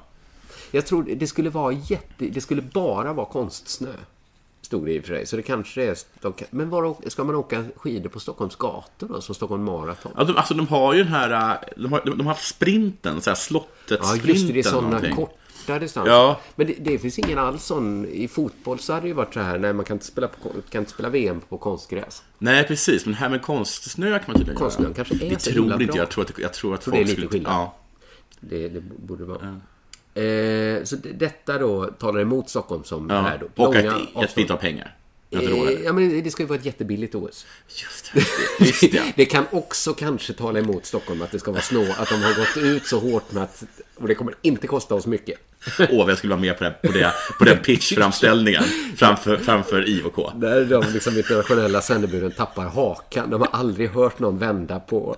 [0.71, 2.25] Jag tror det skulle vara jätte...
[2.25, 3.89] Det skulle bara vara konstsnö.
[4.61, 5.25] Stod det i och för sig.
[5.25, 5.97] Så det kanske är...
[6.49, 9.21] Men var, ska man åka skidor på Stockholms gator då?
[9.21, 10.11] Som Stockholm Marathon?
[10.15, 13.21] Alltså, de, alltså de har ju den här, äh, de har, de har haft sprinten,
[13.21, 14.53] så här slottet Ja, just det.
[14.53, 15.15] Det är sådana någonting.
[15.65, 16.11] Korta distanser.
[16.13, 16.39] Ja.
[16.55, 18.05] Men det, det finns ingen alls sån...
[18.05, 20.49] I fotboll så hade det ju varit så här, nej man kan inte spela, på,
[20.69, 22.23] kan inte spela VM på konstgräs.
[22.37, 23.05] Nej, precis.
[23.05, 24.93] Men det här med konstsnö kan man tydligen Konstsnö göra.
[24.93, 25.97] kanske är Det så tror inte bra.
[25.97, 26.09] jag.
[26.11, 27.53] Tror att, jag tror att Tror det är folk lite skillnad.
[27.53, 27.75] Ja.
[28.39, 29.39] Det, det borde vara.
[30.13, 33.21] Eh, så det, detta då talar emot Stockholm som Ja.
[33.21, 33.63] här då.
[33.63, 34.29] Och att, att vi avstånd.
[34.37, 34.95] inte har pengar.
[35.33, 35.83] Jag Eh, det.
[35.83, 37.45] Ja, men det ska ju vara ett jättebilligt OS.
[37.67, 38.65] Just det.
[38.65, 39.03] Just det.
[39.15, 42.33] Det kan också kanske tala emot Stockholm att det ska vara snå, att de har
[42.33, 43.63] gått ut så hårt med att
[43.95, 45.39] och det kommer inte kosta oss mycket.
[45.79, 48.63] Åh, vad jag skulle vara med på, det, på, det, på den pitchframställningen
[48.97, 50.33] framför, framför IOK.
[50.35, 53.29] Där de liksom internationella sändebuden tappar hakan.
[53.29, 55.15] De har aldrig hört någon vända på,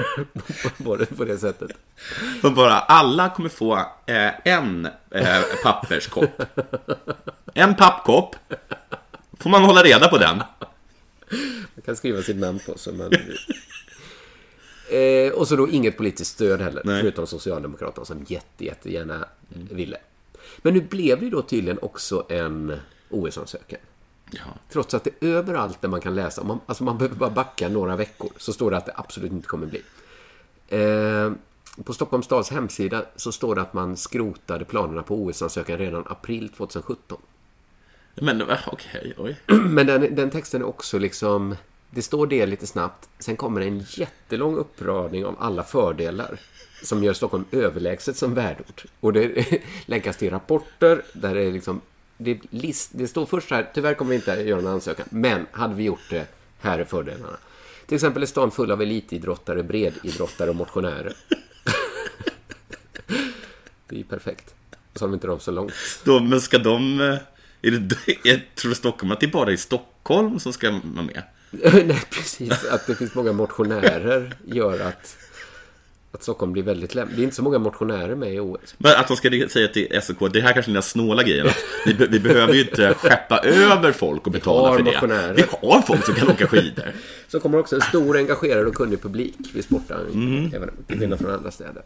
[0.84, 1.70] på, det, på det sättet.
[2.42, 6.42] De bara, alla kommer få eh, en eh, papperskopp.
[7.54, 8.36] En pappkopp.
[9.38, 10.36] Får man hålla reda på den.
[11.74, 13.12] Man kan skriva sitt namn på så men...
[14.90, 17.00] eh, Och så då inget politiskt stöd heller, Nej.
[17.02, 19.98] förutom Socialdemokraterna som jätte, jättegärna ville.
[20.58, 22.76] Men nu blev det då tydligen också en
[23.10, 23.78] OS-ansökan.
[24.30, 24.40] Ja.
[24.72, 27.96] Trots att det överallt där man kan läsa, man, alltså man behöver bara backa några
[27.96, 29.82] veckor, så står det att det absolut inte kommer bli.
[30.68, 31.32] Eh,
[31.84, 36.48] på Stockholms stads hemsida så står det att man skrotade planerna på OS-ansökan redan april
[36.48, 37.18] 2017.
[38.20, 39.36] Men eh, okej, oj.
[39.46, 41.56] Men den, den texten är också liksom...
[41.90, 43.08] Det står det lite snabbt.
[43.18, 46.40] Sen kommer en jättelång uppradning av alla fördelar
[46.82, 48.84] som gör Stockholm överlägset som värdort.
[49.00, 49.46] Och det
[49.86, 51.80] länkas till rapporter där det är liksom...
[52.18, 55.74] Det, list, det står först här, tyvärr kommer vi inte göra någon ansökan, men hade
[55.74, 56.26] vi gjort det,
[56.60, 57.36] här är fördelarna.
[57.86, 61.16] Till exempel är stan full av elitidrottare, breddidrottare och motionärer.
[63.86, 64.54] det är ju perfekt.
[64.94, 65.72] Så har vi inte dem så långt.
[66.04, 67.18] Då, men ska de...
[67.66, 67.96] Är det,
[68.30, 71.22] jag tror Stockholm att det är bara i Stockholm som ska vara med?
[71.86, 72.64] Nej, precis.
[72.64, 75.16] Att det finns många motionärer gör att,
[76.12, 77.16] att Stockholm blir väldigt lämpligt.
[77.16, 78.74] Det är inte så många motionärer med i OS.
[78.78, 81.46] Men att de ska säga till SOK, det här kanske är den snåla grejen.
[81.86, 84.92] Vi, vi behöver ju inte skeppa över folk och betala för det.
[84.92, 85.34] motionärer.
[85.34, 86.92] Vi har folk som kan åka skidor.
[87.28, 90.38] Så kommer också en stor engagerad och kunnig publik vid sportarrangemangen.
[90.38, 90.54] Mm.
[90.54, 91.82] Även till skillnad från andra städer.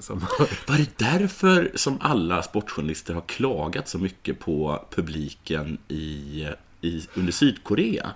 [0.00, 0.20] Som.
[0.68, 6.46] Var det därför som alla sportjournalister har klagat så mycket på publiken i,
[6.80, 8.10] i, under Sydkorea?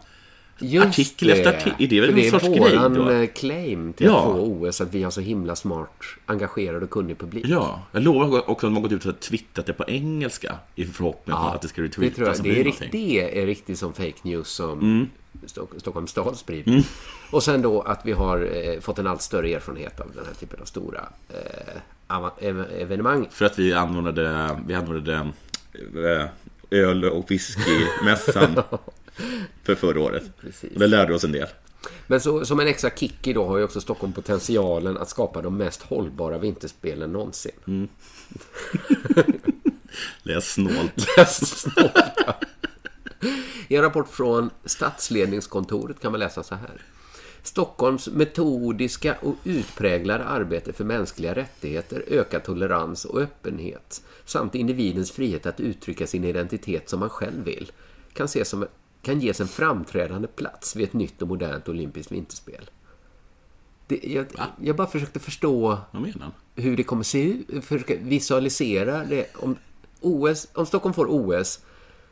[0.83, 1.73] Artikel efter artikel.
[1.79, 3.11] Är det väl det sorts är grej våran då?
[3.11, 4.19] eh, claim till Ja.
[4.19, 7.45] att få OS, att vi har så himla smart, engagerad och kunnig publik.
[7.49, 11.37] Ja, jag lovar också att har gått ut och twittrat det på engelska i förhoppning
[11.37, 12.37] om att det ska det tror retweetas.
[12.37, 12.37] jag.
[12.37, 12.83] Det bli är, någonting.
[12.83, 15.07] rikt, det är riktigt som fake news som Mm.
[15.47, 16.83] Stock, Stockholms stad sprider.
[17.31, 20.35] Och sen då att vi har eh, fått en allt större erfarenhet av den här
[20.35, 23.29] typen av stora eh, evenemang.
[23.31, 25.33] För att vi anordnade, vi anordnade
[25.95, 26.29] eh,
[26.71, 28.55] öl och whiskymässan
[29.63, 30.23] för förra året.
[30.41, 30.73] Precis.
[30.73, 31.49] Och det lärde oss en del.
[32.07, 35.57] Men så, som en extra kick idag har ju också Stockholm potentialen att skapa de
[35.57, 37.53] mest hållbara vinterspelen någonsin.
[40.23, 41.07] Det är snålt.
[41.27, 41.93] Snålt.
[43.69, 46.83] I en rapport från statsledningskontoret kan man läsa så här.
[47.43, 55.47] Stockholms metodiska och utpräglade arbete för mänskliga rättigheter, ökad tolerans och öppenhet samt individens frihet
[55.47, 57.73] att uttrycka sin identitet som man själv vill
[58.13, 58.67] kan, ses som,
[59.03, 62.71] kan ges en framträdande plats vid ett nytt och modernt olympiskt vinterspel.
[63.87, 64.27] Det, jag,
[64.63, 65.79] jag bara försökte förstå
[66.55, 69.37] hur det kommer se ut, försöka visualisera det.
[69.37, 69.57] Om,
[70.01, 71.61] OS, om Stockholm får OS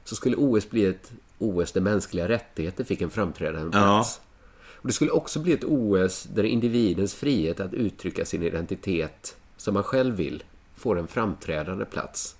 [0.08, 3.84] så skulle OS bli ett OS där mänskliga rättigheter fick en framträdande Ja.
[3.84, 4.20] plats.
[4.68, 9.74] Och det skulle också bli ett OS där individens frihet att uttrycka sin identitet som
[9.74, 10.44] man själv vill
[10.76, 12.36] får en framträdande plats.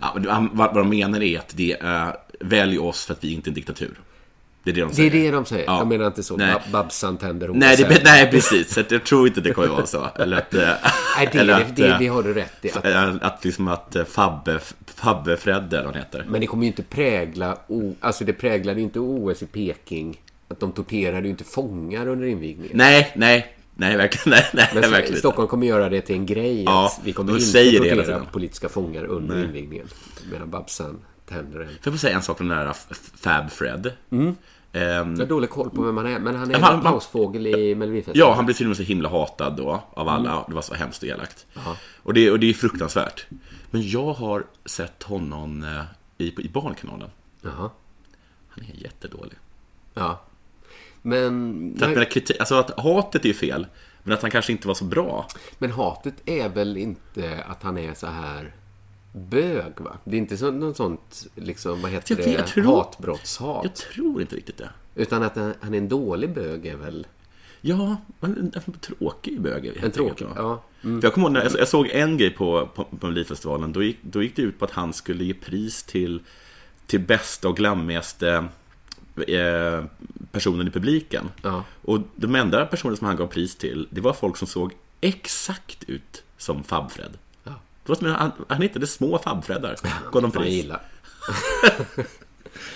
[0.00, 3.48] Ja, vad, vad de menar är att det är välj oss för att vi inte
[3.48, 4.00] är en diktatur.
[4.64, 5.10] Det är det de Det är säger.
[5.24, 5.64] det de säger.
[5.66, 5.78] Ja.
[5.78, 6.36] Jag menar inte så.
[6.36, 6.54] Nej.
[6.54, 7.78] Bab- Babsan tänder Nej, OS.
[7.88, 8.74] det, nej, precis.
[8.74, 10.06] Så jag tror inte det kommer vara så.
[10.18, 10.54] Eller att...
[10.54, 10.60] eh,
[11.16, 12.70] Nej, det, eller det, att, det, eh, det har du rätt i.
[12.72, 14.58] Att, eh, Att liksom att Fabbe,
[14.94, 16.24] Fabbe Fredde, eller vad han heter.
[16.28, 17.58] men det kommer ju inte prägla...
[17.66, 20.20] O, alltså det präglade inte OS i Peking.
[20.48, 22.76] Att de torterade ju inte fångar under invigningen.
[22.76, 25.18] Nej, nej, nej, verkligen, nej, nej, Men verkligen.
[25.18, 26.62] Stockholm kommer göra det till en grej.
[26.64, 28.26] Ja, vi kommer inte säger det tortera tiden.
[28.32, 29.86] politiska fångar under invigningen.
[30.32, 30.98] Medan Babsan
[31.34, 31.68] tänder en.
[31.82, 32.72] Får jag säga en sak om den där
[33.20, 33.92] Fab Fred?
[34.10, 34.36] Mm.
[34.72, 36.18] Ehm, Jag har dålig koll på vem han är.
[36.18, 38.30] Men han är han- en pausfågel i Melodifestivalen.
[38.30, 40.32] Ja, han till och med så himla hatad då av alla.
[40.32, 40.44] Mm.
[40.48, 41.46] Det var så hemskt och elakt.
[42.02, 43.26] Och det, och det är fruktansvärt.
[43.70, 45.82] Men jag har sett honom eh,
[46.18, 47.10] i, i Barnkanalen.
[47.42, 47.70] Jaha.
[48.48, 49.38] Han är jättedålig.
[49.94, 50.20] Ja.
[51.02, 53.66] Men, Så att, men, kritik, alltså att hatet är ju fel,
[54.02, 55.26] men att han kanske inte var så bra.
[55.58, 58.52] men hatet är väl inte att han är så här
[59.12, 59.98] bög, va?
[60.04, 63.60] Det är inte så, något sånt, liksom, vad heter Jag det, jag tror- hatbrottshat.
[63.62, 64.70] Jag tror inte riktigt det.
[64.94, 67.06] Utan att han han är en dålig bög är väl...
[67.60, 69.66] Ja, men en tråkig bög.
[69.82, 70.62] En tråkig, ja.
[70.82, 73.72] För jag kommer ihåg när jag, jag såg en grej på, på, på Melodifestivalen.
[73.72, 76.20] Då gick, då gick det ut på att han skulle ge pris till,
[76.86, 78.48] till bästa och glammigaste
[79.28, 79.84] eh,
[80.32, 81.28] personen i publiken.
[81.42, 81.64] Ja.
[81.82, 85.84] Och de enda personer som han gav pris till, det var folk som såg exakt
[85.84, 87.18] ut som Fabfred.
[87.82, 89.76] Det var som att han, han hittade små Fabfreddar.
[90.12, 90.52] Gav dem pris.
[90.52, 90.82] gillar.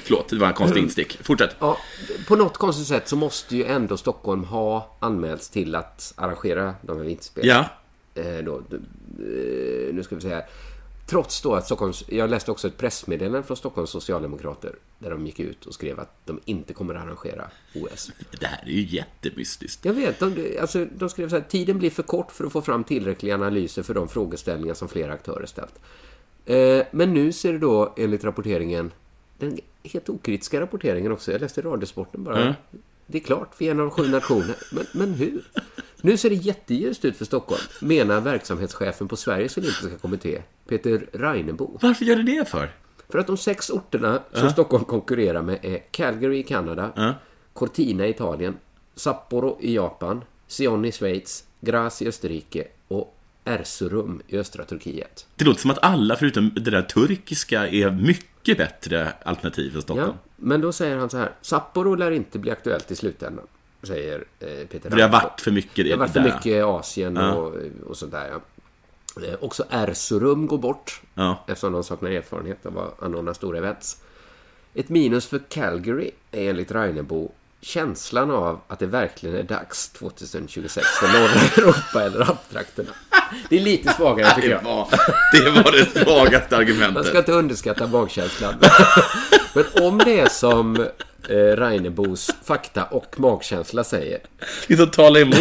[0.04, 1.18] Förlåt, det var en konstig instick.
[1.22, 1.56] Fortsätt.
[1.58, 1.78] Ja,
[2.28, 6.96] på något konstigt sätt så måste ju ändå Stockholm ha anmälts till att arrangera de
[6.96, 7.56] här vinterspelen.
[7.56, 7.68] Ja,
[8.14, 10.44] Eh, då, eh, nu ska vi se här.
[11.06, 12.04] Trots då att Stockholms...
[12.08, 16.26] Jag läste också ett pressmeddelande från Stockholms Socialdemokrater där de gick ut och skrev att
[16.26, 18.10] de inte kommer att arrangera OS.
[18.40, 19.84] det här är ju jättemystiskt.
[19.84, 21.44] Jag vet, de, alltså, de skrev så här.
[21.48, 25.12] Tiden blir för kort för att få fram tillräckliga analyser för de frågeställningar som flera
[25.12, 25.74] aktörer ställt.
[26.46, 28.92] Eh, men nu ser det då enligt rapporteringen,
[29.38, 32.42] den helt okritiska rapporteringen också, jag läste Radiosporten bara.
[32.42, 32.54] Mm.
[33.06, 34.56] Det är klart, vi är en av sju nationer.
[34.72, 35.44] Men, men hur?
[36.04, 41.78] Nu ser det jätteljust ut för Stockholm, menar verksamhetschefen på Sveriges Olympiska Kommitté, Peter Reinebo.
[41.82, 42.70] Varför gör det det för?
[43.08, 47.14] För att de sex orterna som Stockholm konkurrerar med är Calgary i Kanada, Ja.
[47.52, 48.56] Cortina i Italien,
[48.94, 55.26] Sapporo i Japan, Sion i Schweiz, Graz i Österrike och Erzurum i östra Turkiet.
[55.36, 60.08] Det låter som att alla förutom det där turkiska är mycket bättre alternativ än Stockholm.
[60.08, 63.46] Ja, men då säger han så här, Sapporo lär inte bli aktuellt i slutändan,
[63.86, 67.16] säger eh, Peter För det har varit för mycket Det har varit för mycket Asien
[67.16, 67.32] Ja.
[67.34, 67.54] och,
[67.86, 68.28] och sånt där.
[68.28, 69.22] Ja.
[69.26, 71.44] Eh, Också Erzurum går bort Ja.
[71.48, 74.00] eftersom de saknar erfarenhet av att anordna stora events.
[74.74, 77.32] Ett minus för Calgary är enligt Reinebo
[77.64, 82.90] känslan av att det verkligen är dags 2026 för norra Europa eller alptrakterna.
[83.48, 84.62] Det är lite svagare tycker Det jag.
[84.62, 84.88] var,
[85.32, 87.06] det var det svagaste Man argumentet.
[87.06, 88.54] ska inte underskatta magkänslan.
[89.54, 90.76] Men om det är som
[91.28, 94.18] eh, Reinebos fakta och magkänsla säger
[94.68, 95.36] Det är som talar emot.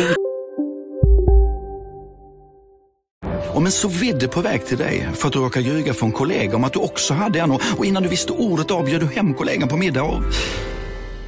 [3.54, 6.56] Om en så vidde på väg till dig för att du råkar ljuga från kollega
[6.56, 9.08] om att du också hade en och och innan du visste ordet av bjöd du
[9.08, 10.22] hem kollegan på middag och...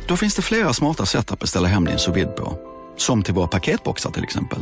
[0.08, 2.58] Då finns det flera smarta sätt att beställa hem din sous på.
[2.98, 4.60] Som till våra paketboxar till exempel.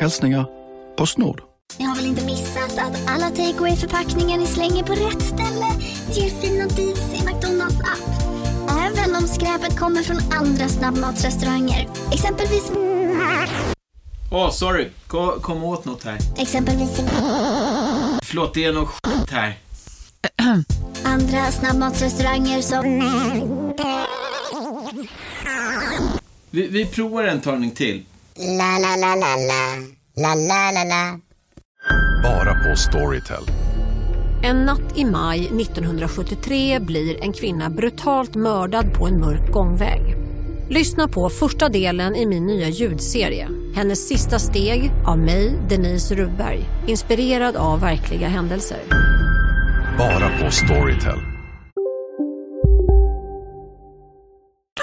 [0.00, 0.46] Hälsningar
[0.96, 1.40] Postnord.
[1.78, 5.66] Ni har väl inte missat att alla takeaway förpackningar ni slänger på rätt ställe
[6.12, 8.22] ger fina deals i McDonalds app.
[8.70, 11.88] Även om skräpet kommer från andra snabbmatsrestauranger.
[12.12, 12.72] Exempelvis...
[14.32, 14.88] Åh, sorry.
[15.06, 16.18] Kom, kom åt något här.
[16.36, 17.00] Exempelvis...
[18.22, 19.58] Förlåt, det är något skit här.
[21.04, 22.84] Andra snabbmatsrestauranger som...
[26.50, 28.02] Vi, vi provar en talning till.
[28.36, 29.76] La, la, la, la, la.
[30.16, 31.20] La, la, la, la.
[32.22, 33.42] Bara på Storytel.
[34.42, 40.16] En natt i maj 1973 blir en kvinna brutalt mördad på en mörk gångväg.
[40.70, 43.48] Lyssna på första delen i min nya ljudserie.
[43.74, 46.64] Hennes sista steg av mig, Denise Rubberg.
[46.86, 48.78] Inspirerad av verkliga händelser.
[49.98, 51.35] Bara på Storytel.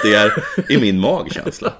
[0.04, 1.72] Ner i min magkänsla.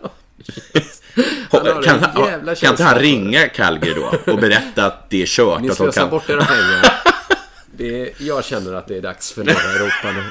[1.50, 2.02] Han har Kan, en
[2.46, 5.60] han- kan inte han ringa Calgary då och berätta att det är kört?
[5.60, 6.10] Ni slösar kan...
[6.10, 6.84] bort era pengar.
[7.76, 10.22] Det är, jag känner att det är dags för norra Europa nu.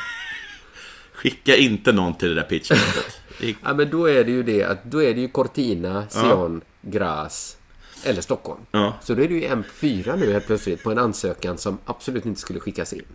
[1.13, 3.19] Skicka inte någon till det där pitchmötet.
[3.41, 6.61] Är- Ja, men då är det ju det att då är det ju Cortina, Sion,
[6.81, 7.57] Graz
[8.03, 8.59] eller Stockholm.
[8.71, 8.97] Ja.
[9.03, 12.41] Så då är det ju M4 nu helt plötsligt på en ansökan som absolut inte
[12.41, 13.05] skulle skickas in.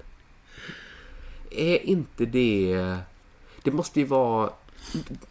[1.51, 2.97] Är inte det...
[3.63, 4.51] Det måste ju vara...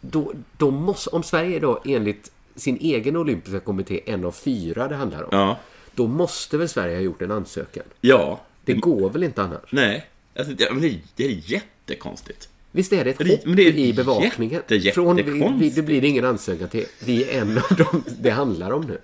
[0.00, 4.88] Då, då måste, om Sverige är då enligt sin egen olympiska kommitté en av fyra
[4.88, 5.28] det handlar om.
[5.32, 5.58] Ja.
[5.94, 7.84] Då måste väl Sverige ha gjort en ansökan?
[8.00, 8.40] Ja.
[8.64, 9.72] Det går väl inte annars?
[9.72, 10.06] Nej.
[10.38, 12.48] Alltså, det, men det, det är jättekonstigt.
[12.72, 14.62] Visst är det ett det- hopp det är i bevakningen?
[14.68, 18.04] jätte- Från vi, vi, det blir det ingen ansökan till vi är en av dem
[18.20, 18.98] det handlar om nu.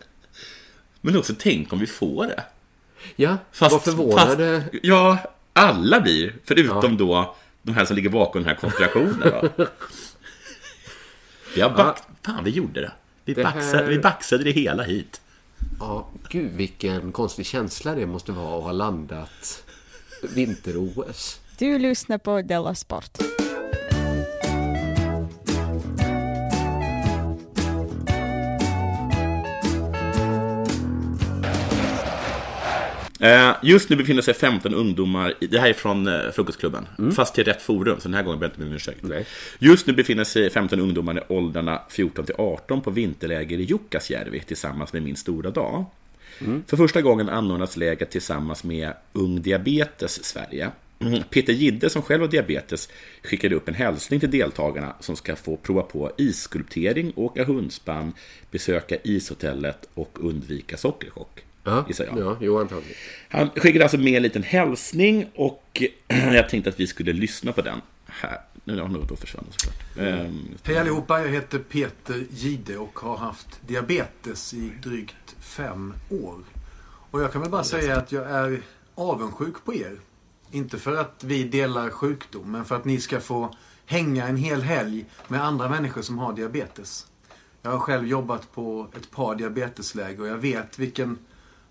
[1.01, 2.45] Men också tänk om vi får det.
[3.17, 4.61] Ja, Fast, var förvånade.
[4.73, 5.19] Fast, ja,
[5.53, 6.35] alla blir.
[6.45, 9.49] Förutom då de här som ligger bakom den här konspirationen.
[11.62, 12.03] Har back...
[12.23, 12.93] Fan, vi gjorde det.
[13.25, 15.21] Vi, Det baxade, här- vi baxade det hela hit.
[15.81, 19.62] Ja, gud vilken konstig känsla det måste vara att ha landat
[20.35, 21.40] vinter-OS.
[21.59, 23.19] Du lyssnar på Della Sport.
[33.62, 37.62] Just nu befinner sig 15 ungdomar, det här är från eh, Frukostklubben, fast till rätt
[37.62, 39.03] forum, så den här gången ber jag inte om ursäkt.
[39.03, 39.27] Nej.
[39.59, 44.40] Just nu befinner sig 15 ungdomar i åldrarna 14 till 18 på vinterläger i Jukkasjärvi
[44.40, 45.85] tillsammans med Min stora dag.
[46.66, 50.70] För första gången anordnas läget tillsammans med Ung Diabetes Sverige.
[50.98, 51.22] Mm.
[51.31, 52.88] Peter Gidde, som själv har diabetes,
[53.22, 58.12] skickade upp en hälsning till deltagarna som ska få prova på isskulptering, åka hundspann,
[58.50, 61.44] besöka ishotellet och undvika sockerchock.
[61.64, 62.18] Ja, gissar jag.
[62.18, 62.96] ja jo antagligen.
[63.29, 67.62] Han skickade alltså med en liten hälsning och jag tänkte att vi skulle lyssna på
[67.62, 68.40] den här.
[68.64, 69.98] Nu har nog då försvunnit såklart.
[69.98, 76.38] Ehm, Hej allihopa, jag heter Peter Gide och har haft diabetes i drygt fem år.
[77.11, 78.61] Och jag kan väl bara säga att jag är
[78.94, 79.96] avundsjuk på er.
[80.50, 83.55] Inte för att vi delar sjukdom, men för att ni ska få
[83.87, 87.07] hänga en hel helg med andra människor som har diabetes.
[87.62, 91.18] Jag har själv jobbat på ett par diabetesläger och jag vet vilken,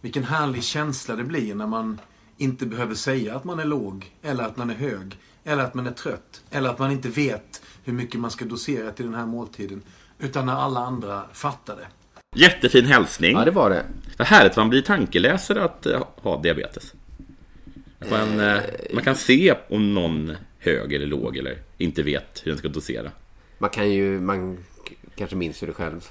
[0.03, 2.01] vilken härlig känsla det blir när man
[2.37, 5.87] inte behöver säga att man är låg, eller att man är hög, eller att man
[5.87, 9.25] är trött, eller att man inte vet hur mycket man ska dosera till den här
[9.25, 9.81] måltiden.
[10.19, 11.87] Utan när alla andra fattar det.
[12.39, 13.37] jättefin hälsning.
[13.37, 13.85] Ja, det var det.
[14.17, 16.93] Vad härligt man blir tankeläsare att eh, ha diabetes.
[17.99, 18.61] Att man, eh,
[18.93, 23.11] man kan se om någon hög eller låg eller inte vet hur den ska dosera.
[23.57, 24.57] Man kan ju, man
[25.15, 26.09] kanske minns hur det själv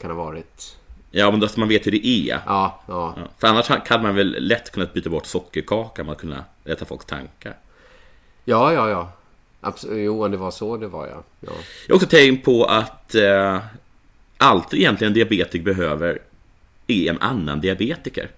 [0.00, 0.76] kan ha varit.
[1.14, 2.40] Ja, men då så man vet hur det är.
[2.46, 3.14] Ja, ja.
[3.16, 7.04] Ja, För annars kan man väl lätt kunnat byta bort sockerkaka, man kunna rätta folks
[7.06, 7.56] tankar.
[8.44, 9.12] Ja, ja, ja.
[9.60, 10.04] Absolut.
[10.04, 11.22] Jo, det var så det var, ja.
[11.40, 11.52] ja.
[11.86, 13.58] Jag har också tänkt på att eh,
[14.38, 16.18] allt egentligen en diabetiker behöver
[16.86, 18.30] är en annan diabetiker.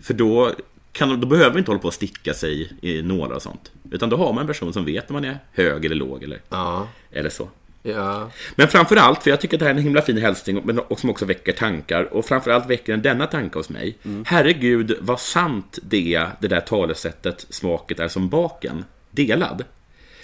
[0.00, 0.52] För då,
[0.92, 3.72] kan, då behöver man inte hålla på att sticka sig i nålar och sånt.
[3.90, 6.40] Utan då har man en person som vet om man är hög eller låg eller,
[6.48, 6.88] Ja.
[7.10, 7.48] eller så.
[7.86, 8.30] Ja.
[8.54, 10.78] Men framför allt, för jag tycker att det här är en himla fin hälsning men-
[10.78, 12.14] och som också väcker tankar.
[12.14, 13.96] Och framför allt väcker den denna tanke hos mig.
[14.26, 19.64] Herregud, vad sant det det där talesättet smaket är som baken, delad.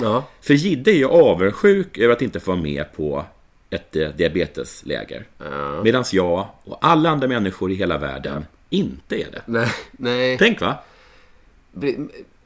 [0.01, 0.25] Ja.
[0.41, 3.25] För Gidde är ju avundsjuk över att inte få vara med på
[3.71, 5.25] ett eh, diabetesläger.
[5.39, 5.83] Ja.
[5.83, 9.43] Medan jag och alla andra människor i hela världen inte är det.
[9.47, 10.39] Nej, nej.
[10.39, 10.79] Tänk va?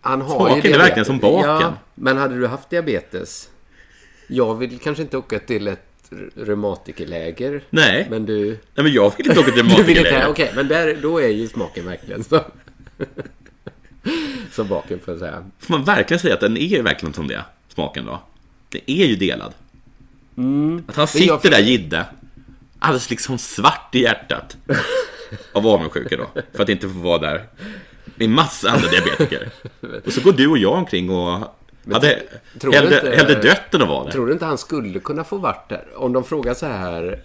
[0.01, 1.51] Han har Smaken ju är verkligen som baken.
[1.51, 3.49] Ja, men hade du haft diabetes?
[4.27, 7.63] Jag vill kanske inte åka till ett reumatikerläger.
[7.71, 8.07] Nej.
[8.11, 8.47] Men du...
[8.49, 10.29] Nej men jag vill inte åka till reumatikerläger.
[10.29, 12.41] okej, men där, då är ju smaken verkligen så.
[14.53, 15.45] som baken får jag säga.
[15.59, 18.23] Får man verkligen säga att den är verkligen som det, smaken då?
[18.69, 19.49] Den är ju delad.
[19.49, 19.55] Att
[20.37, 22.07] han Men jag- sitter där, Gidde,
[22.79, 24.57] alldeles liksom svart i hjärtat.
[25.53, 27.45] Av avundsjuka då, för att inte få vara där
[28.17, 29.51] med massa andra diabetiker.
[30.07, 31.56] Och så går du och jag omkring och
[31.95, 32.23] hade
[32.61, 34.13] tror du hellre, inte- hellre dött än att vara där.
[34.13, 35.85] Tror du inte han skulle kunna få vart där?
[35.97, 37.21] Om de frågar så här.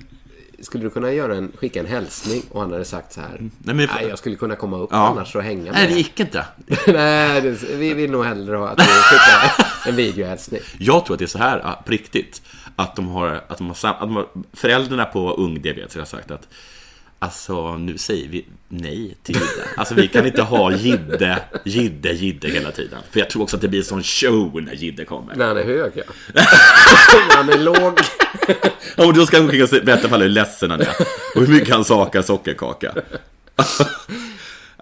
[0.62, 3.38] Skulle du kunna göra en, skicka en hälsning och han hade sagt så här.
[3.40, 4.98] Nej, Nej, men- jag skulle kunna komma upp Ja.
[5.08, 5.74] annars och hänga med.
[5.74, 6.46] Nej, det gick inte.
[6.88, 10.62] Nej, det, vi vill nog hellre ha att du skickar en videohälsning.
[10.78, 12.42] Jag tror att det är så här ah, på riktigt.
[12.76, 16.32] Att de har, att de har, att de har föräldrarna på ung diabetes har sagt
[16.32, 16.48] att
[17.24, 19.48] Alltså nu säger vi nej till Jidde.
[19.78, 23.00] Alltså vi kan inte ha Jidde, Jidde, Jidde hela tiden.
[23.12, 25.36] För jag tror också att det blir en sån show när Jidde kommer.
[25.36, 26.04] När han är hög, ja.
[26.34, 28.00] När han är låg.
[28.96, 30.96] Ja, och då ska han skicka och berätta för alla hur ledsen han är.
[31.36, 32.94] Och hur mycket han sakar sockerkaka.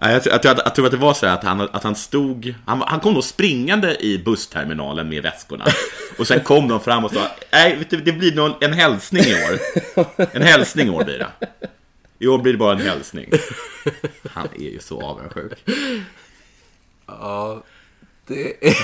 [0.02, 1.94] Jag, tror- jag, tror att- jag tror att det var så att han, att han
[1.96, 5.64] stod, han, han kom då springande i bussterminalen med väskorna.
[6.18, 9.58] Och sen kom de fram och sa, nej, det blir någon, en hälsning i år.
[10.32, 11.26] En hälsning i år blir det.
[12.22, 13.30] I år blir det bara en hälsning.
[14.30, 15.52] Han är ju så avundsjuk.
[17.06, 17.64] Ja,
[18.26, 18.76] det är,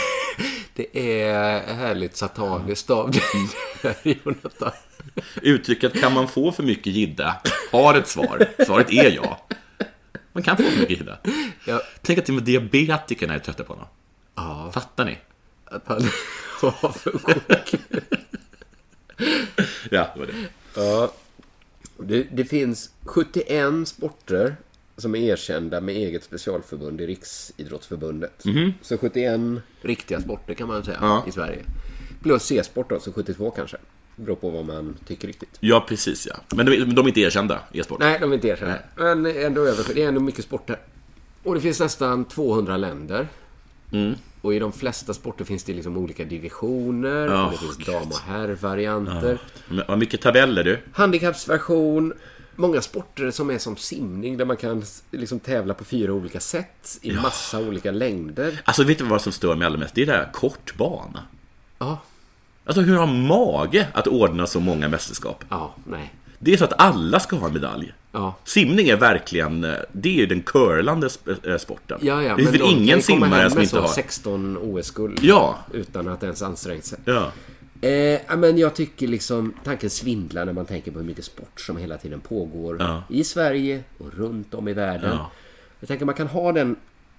[0.74, 4.72] det är härligt sataniskt av dig, Jonathan.
[5.42, 8.48] Uttrycket kan man få för mycket gidda har ett svar.
[8.64, 9.46] Svaret är ja.
[10.32, 11.18] Man kan få för mycket gidda.
[11.66, 11.82] Ja.
[12.02, 13.88] Tänk att till och med diabetikerna är trötta på honom.
[14.34, 14.70] Ja.
[14.74, 15.18] Fattar ni?
[15.64, 16.10] Att han
[16.62, 17.74] var avundsjuk.
[19.90, 20.32] Ja, det var det.
[20.74, 21.12] Ja.
[21.98, 24.56] Det, det finns 71 sporter
[24.96, 28.44] som är erkända med eget specialförbund i Riksidrottsförbundet.
[28.44, 28.72] Mhm.
[28.82, 29.40] Så 71
[29.82, 31.24] riktiga sporter kan man säga Ja.
[31.28, 31.62] i Sverige.
[32.22, 33.76] Plus C-sport då, så 72 kanske.
[34.16, 35.56] Det beror på vad man tycker riktigt.
[35.60, 36.56] Ja, precis ja.
[36.56, 38.00] Men de, de är inte erkända e-sport.
[38.00, 38.78] Nej, de är inte erkända.
[38.96, 40.78] Men ändå över, det är ändå mycket sporter.
[41.42, 43.28] Och det finns nästan 200 länder.
[43.92, 44.14] Mm.
[44.46, 47.28] Och i de flesta sporter finns det liksom olika divisioner.
[47.28, 49.38] Ja, och det finns dam och herrvarianter.
[49.68, 50.78] Men Vad mycket tabeller du.
[50.92, 52.12] Handikappsversion.
[52.56, 56.98] Många sporter som är som simning där man kan liksom tävla på fyra olika sätt
[57.02, 58.60] i massa olika längder.
[58.64, 59.94] Alltså vet du vad som stör mig allra mest?
[59.94, 61.22] Det är det här kortbana.
[61.78, 61.98] Ja.
[62.64, 65.44] Alltså hur har mage att ordna så många mästerskap?
[65.48, 66.14] Ja, nej.
[66.38, 67.92] Det är så att alla ska ha en medalj.
[68.16, 68.34] Ja.
[68.44, 71.08] Simning är verkligen, eh, det är ju den curlande
[71.44, 71.98] eh, sporten.
[72.02, 73.88] Ja, ja, det finns väl ingen simmare som inte har.
[73.88, 75.18] 16 OS-guld.
[75.22, 75.58] Ja.
[75.72, 76.98] Utan att ens ansträngt sig.
[77.04, 77.32] Ja.
[77.88, 81.76] Eh, men jag tycker liksom tanken svindlar när man tänker på hur mycket sport som
[81.76, 83.02] hela tiden pågår Ja.
[83.08, 85.10] i Sverige och runt om i världen.
[85.16, 85.30] Ja.
[85.80, 86.76] Jag tänker man kan ha den,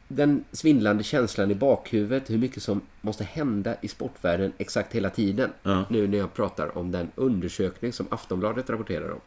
[0.07, 5.49] den svindlande känslan i bakhuvudet hur mycket som måste hända i sportvärlden exakt hela tiden.
[5.63, 5.83] Ja.
[5.89, 9.19] Nu när jag pratar om den undersökning som Aftonbladet rapporterar om.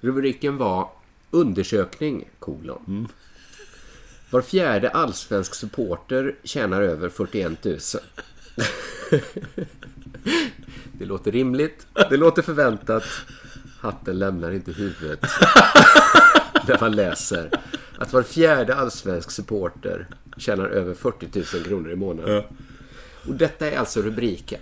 [0.00, 0.90] Rubriken var
[1.30, 2.84] Undersökning, kolon.
[2.88, 3.08] Mm.
[4.30, 7.78] Var fjärde allsvensk supporter tjänar över 41 000.
[10.92, 11.86] Det låter rimligt.
[12.10, 13.04] Det låter förväntat.
[13.80, 15.20] Hatten lämnar inte huvudet.
[16.68, 17.50] När man läser
[17.98, 22.42] att var fjärde allsvensk supporter tjänar över 40 000 kronor i månaden.
[23.28, 24.60] Och detta är alltså rubriken.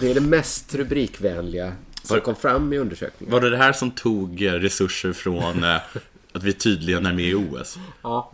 [0.00, 1.72] Det är det mest rubrikvänliga
[2.06, 3.32] som kom fram i undersökningen.
[3.32, 5.76] Var det det här som tog eh, resurser från eh,
[6.32, 7.78] att vi tydligen är med i OS?
[8.02, 8.32] Ja.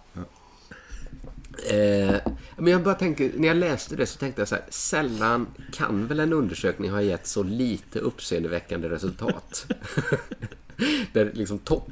[1.70, 2.16] Eh,
[2.57, 6.07] men jag bara tänker, när jag läste det så tänkte jag så här, sällan kan
[6.07, 9.66] väl en undersökning ha gett så lite uppseendeväckande resultat.
[11.12, 11.91] Där liksom topp,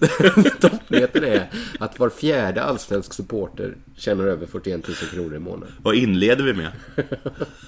[0.60, 1.50] toppnyheten är
[1.80, 5.74] att var fjärde allsvensk supporter tjänar över 41 000 kronor i månaden.
[5.82, 6.72] Vad inleder vi med?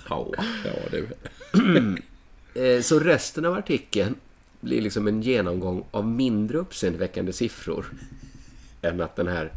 [0.08, 0.28] Ja,
[0.64, 1.08] ja du.
[2.54, 4.14] Eh, Så resten av artikeln
[4.60, 7.86] blir liksom en genomgång av mindre uppseendeväckande siffror
[8.82, 9.50] än att den här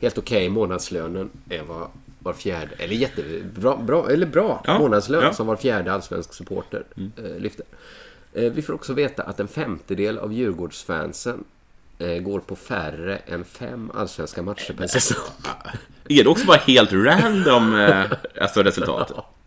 [0.00, 1.88] helt okej månadslönen är vad
[2.20, 5.32] var fjärde, eller jättebra, bra, eller bra Ja, månadslön ja.
[5.32, 7.66] som var fjärde allsvensk supporter eh, lyfter.
[8.32, 11.44] Eh, vi får också veta att en femtedel av Djurgårdsfansen
[11.98, 15.24] eh, går på färre än fem allsvenska matcher per säsong.
[16.08, 18.04] Är det också bara helt random eh,
[18.40, 19.12] alltså resultat?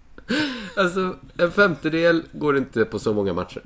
[0.76, 3.62] Alltså, en femtedel går inte på så många matcher.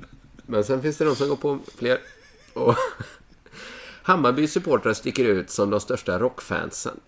[0.46, 1.98] Men sen finns det de som går på fler.
[2.52, 2.74] Och
[4.02, 7.00] Hammarbys supportrar sticker ut som de största rockfansen.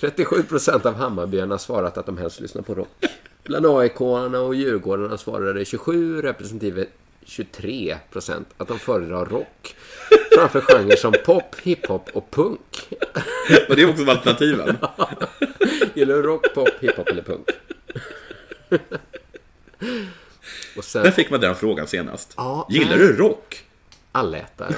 [0.00, 3.04] 37% av Hammarbyarna har svarat att de helst lyssnar på rock.
[3.44, 6.86] Bland aik och Djurgårdarna svarade 27 respektive
[7.26, 9.74] 23% att de föredrar rock
[10.34, 12.88] framför genrer som pop, hiphop och punk.
[13.68, 14.76] Och det är också alternativen.
[15.94, 17.48] Gillar du rock, pop, hiphop eller punk?
[20.76, 21.02] Och sen...
[21.02, 22.34] När fick man den frågan senast?
[22.36, 22.98] Ja, Gillar nej.
[22.98, 23.64] du rock?
[24.12, 24.74] Allätare.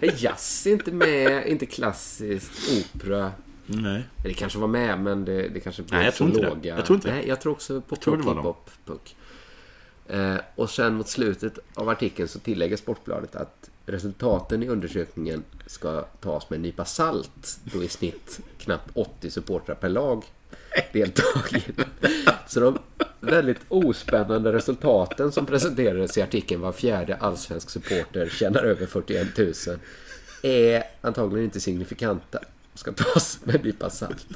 [0.16, 2.52] Jazz är inte med, inte klassiskt,
[2.94, 3.32] opera.
[3.66, 4.02] Nej.
[4.24, 6.48] Det kanske var med, men det, det kanske blev Nej, jag tror inte det.
[6.48, 6.76] låga.
[6.76, 7.14] Jag tror inte det.
[7.14, 9.16] Nej, jag tror också på tror det var hiphop, punk.
[10.08, 16.02] Eh, och sen mot slutet av artikeln så tillägger Sportbladet att resultaten i undersökningen ska
[16.02, 20.24] tas med en nypa salt då i snitt knappt 80 supportrar per lag
[20.92, 21.80] deltagit.
[22.46, 22.78] Så de
[23.20, 29.52] väldigt ospännande resultaten som presenterades i artikeln var fjärde allsvensk supporter tjänar över 41 000
[30.42, 32.38] är antagligen inte signifikanta.
[32.74, 34.26] Ska tas med nypa salt.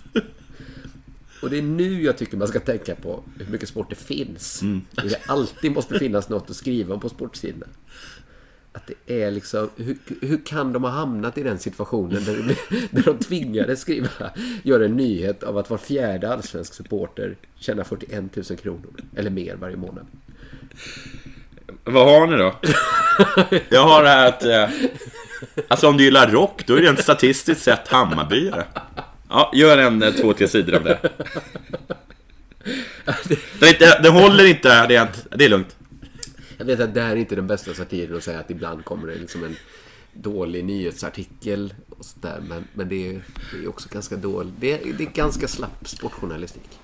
[1.42, 4.62] Och det är nu jag tycker man ska tänka på hur mycket sport det finns.
[4.62, 7.66] Hur det alltid måste finnas något att skriva om på sportsidorna.
[8.76, 12.56] Att det är liksom, hur, hur kan de ha hamnat i den situationen där,
[12.90, 14.08] där de tvingades skriva,
[14.62, 19.56] göra en nyhet av att var fjärde allsvensk supporter tjänar 41 000 kronor eller mer
[19.56, 20.06] varje månad.
[21.84, 22.54] Vad har ni då?
[23.68, 24.44] Jag har det här att...
[24.44, 24.68] Eh,
[25.68, 28.64] Alltså om du gillar rock, då är det en statistiskt sett Hammarbyare.
[29.28, 30.98] Ja, gör en eh, två, tre sidor om det.
[33.58, 35.76] Den, är inte, den håller inte, det är, det är lugnt.
[36.58, 39.06] Jag vet att det här är inte den bästa satiren att säga att ibland kommer
[39.06, 39.56] det liksom en
[40.12, 42.42] dålig nyhetsartikel och sådär.
[42.48, 44.54] Men, men det, är, det är också ganska dåligt.
[44.60, 46.78] Det är, det är ganska slapp sportjournalistik.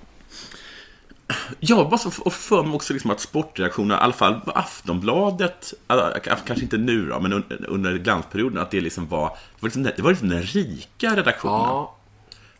[1.59, 6.19] Ja, bara så och för mig också liksom att sportreaktioner, i alla fall Aftonbladet, alltså,
[6.23, 9.99] kanske inte nu då, men under, glansperioden, att det liksom var, det var liksom, det
[9.99, 11.55] var liksom den rika redaktionen.
[11.55, 11.95] Ja.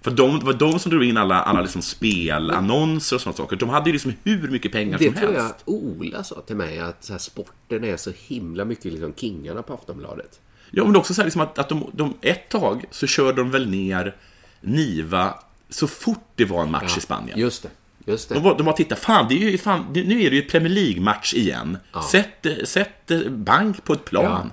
[0.01, 3.55] För de, det var de som drog in alla, alla liksom spelannonser och sådana saker.
[3.55, 5.55] De hade ju liksom hur mycket pengar Det som tror helst.
[5.65, 9.61] jag Ola sa till mig, att så här, sporten är så himla mycket liksom kingarna
[9.61, 10.39] på Aftonbladet.
[10.71, 13.07] Ja, men det är också så här liksom att, att de, de, ett tag så
[13.07, 14.15] körde de väl ner
[14.61, 15.33] Niva
[15.69, 17.39] så fort det var en match i Spanien.
[17.39, 17.69] Just det.
[18.05, 18.35] Just det.
[18.35, 20.41] De bara, de bara tittade, fan, det är ju, fan det, nu är det ju
[20.41, 21.77] Premier League-match igen.
[22.11, 24.51] Sätt, eh, sätt eh, bank på ett plan.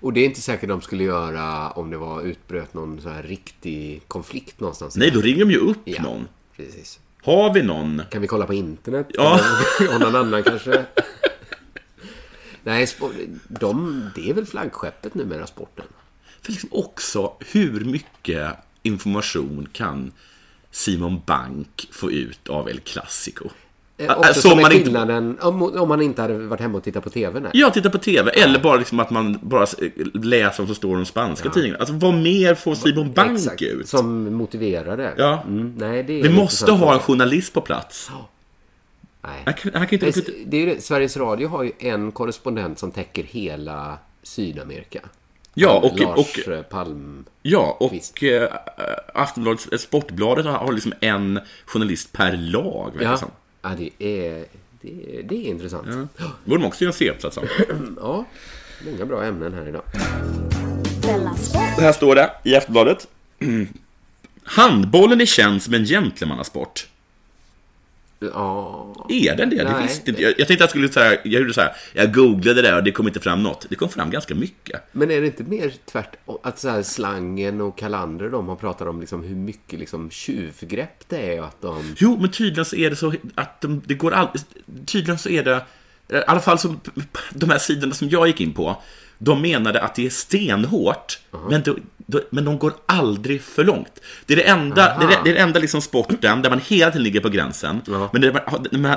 [0.00, 3.22] Och det är inte säkert de skulle göra om det var utbröt någon så här
[3.22, 4.96] riktig konflikt någonstans.
[4.96, 6.02] Nej, då ringer de ju upp Ja.
[6.02, 6.28] någon.
[6.56, 7.00] Precis.
[7.22, 8.02] Har vi någon?
[8.10, 9.06] Kan vi kolla på internet?
[9.10, 9.40] Ja.
[9.80, 10.84] Eller någon annan kanske?
[12.62, 12.88] Nej,
[13.48, 15.84] de, det är väl flaggskeppet numera, sporten.
[16.42, 20.12] För liksom också, hur mycket information kan
[20.70, 23.48] Simon Bank få ut av El Clasico?
[24.00, 26.60] Eh, Ä- Också så som är man inte- skillnaden om, om man inte hade varit
[26.60, 27.40] hemma och tittat på TV.
[27.40, 27.50] Nej.
[27.54, 28.30] Ja, titta på TV.
[28.30, 29.66] Eller bara liksom att man bara
[30.14, 31.78] läser vad som står i de spanska tidningarna.
[31.78, 33.88] Alltså, vad mer får Simon Bank Exakt, ut?
[33.88, 35.14] Som motiverar det.
[35.16, 35.42] Ja.
[35.46, 38.10] Mm, nej, det är Vi måste ha en journalist på plats.
[39.22, 39.42] Nej.
[39.44, 40.20] Han kan, han kan inte...
[40.30, 40.82] Nej, det är det.
[40.84, 45.00] Sveriges Radio har ju en korrespondent som täcker hela Sydamerika.
[45.54, 47.24] Ja, och- Lars och- eh, Palm.
[47.42, 48.48] Ja, och eh,
[49.14, 52.90] Aftonbladet, Sportbladet har liksom en journalist per lag.
[52.94, 53.16] verkar Ja.
[53.16, 53.30] som.
[53.70, 54.44] Ja, det är,
[54.80, 55.86] det är, det är intressant.
[56.18, 56.24] Ja.
[56.44, 57.38] borde de också göra en C-uppsats.
[58.00, 58.24] Ja,
[58.84, 59.82] många bra ämnen här idag.
[61.76, 63.08] Det här står det i Aftonbladet.
[64.42, 66.86] Handbollen är känd som en gentlemannasport.
[68.20, 69.06] Ja.
[69.08, 69.56] Är den det?
[69.56, 69.82] det Nej.
[69.82, 70.22] visste inte.
[70.22, 72.84] Jag, jag tänkte att jag skulle säga, jag gjorde så här, jag googlade det och
[72.84, 73.66] det kom inte fram något.
[73.68, 74.82] Det kom fram ganska mycket.
[74.92, 76.38] Men är det inte mer tvärtom?
[76.42, 81.08] Att så här, slangen och Kalander de har pratat om liksom hur mycket liksom tjuvgrepp
[81.08, 81.94] det är och att de...
[81.98, 84.28] Jo, men tydligen så är det så att de, det går all,
[84.86, 85.62] Tydligen så är det,
[86.08, 86.80] i alla fall som
[87.30, 88.82] de här sidorna som jag gick in på,
[89.18, 91.18] de menade att det är stenhårt,
[91.50, 91.80] men, de, de,
[92.30, 94.00] men de går aldrig för långt.
[94.26, 94.98] Det är det enda, Aha.
[95.00, 97.80] det är, det- är den enda liksom sporten där man hela tiden ligger på gränsen,
[98.12, 98.30] men det,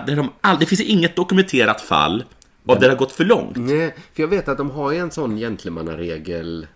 [0.05, 2.23] där de all, det finns inget dokumenterat fall
[2.67, 3.55] av där det har gått för långt.
[3.57, 6.67] Nej, för jag vet att de har ju en sån gentlemannaregel,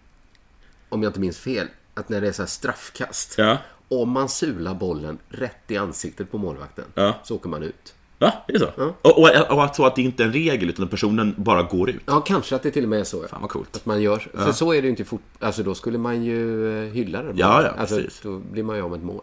[0.90, 3.58] om jag inte minns fel, att när det är så straffkast, Ja.
[3.88, 7.20] om man sular bollen rätt i ansiktet på målvakten, Ja.
[7.24, 7.94] så åker man ut.
[8.20, 8.70] Ja, det är så.
[9.02, 11.90] Och, och, och att, så att det inte är en regel, utan personen bara går
[11.90, 12.02] ut.
[12.06, 13.20] Ja, kanske att det till och med är så.
[13.22, 13.28] Ja.
[13.28, 13.76] Fan vad coolt.
[13.76, 14.28] Att man gör.
[14.34, 14.40] Ja.
[14.40, 15.22] För så är det ju inte i fot...
[15.40, 17.32] Alltså då skulle man ju eh, hylla det.
[17.36, 18.20] Ja, ja, alltså, precis.
[18.24, 19.22] Då blir man ju av med ett mål.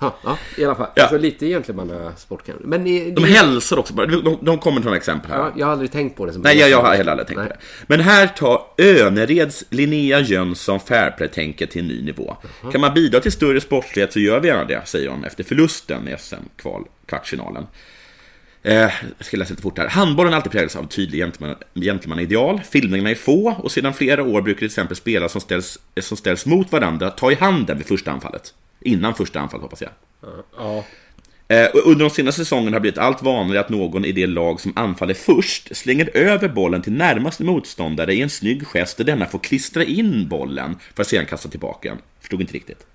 [0.00, 0.88] Ja, i alla fall.
[0.94, 1.02] Ja.
[1.02, 2.64] Alltså lite gentlemannasport kanske.
[2.66, 4.06] Men i, De hälsar också bara.
[4.06, 5.38] De, de kommer till några exempel här.
[5.38, 7.38] Ja, jag har aldrig tänkt på det som Nej, jag, jag har heller aldrig tänkt
[7.38, 7.48] Nej.
[7.48, 7.60] på det.
[7.86, 12.36] Men här tar Önereds Linnea Jönsson Fairplay-tänket till en ny nivå.
[12.72, 16.08] Kan man bidra till större sportslighet så gör vi gärna det, säger hon efter förlusten
[16.08, 17.66] i SM-kval, kvartsfinalen.
[18.62, 18.90] Eh, jag
[19.20, 19.88] ska läsa lite fort här.
[19.88, 22.60] Handbollen har alltid präglats av tydlig gentleman- gentlemannaideal.
[22.70, 26.46] Filmningarna är få och sedan flera år brukar till exempel spelare som ställs, som ställs
[26.46, 28.54] mot varandra ta i handen vid första anfallet.
[28.84, 29.90] Innan första anfallet hoppas jag.
[30.56, 30.84] Ja.
[31.48, 34.60] Eh, under de senaste säsongerna har det blivit allt vanligare att någon i det lag
[34.60, 39.26] som anfaller först slänger över bollen till närmaste motståndare i en snygg gest där denna
[39.26, 41.98] får klistra in bollen för att sedan kasta tillbaka den.
[42.20, 42.86] Förstod inte riktigt.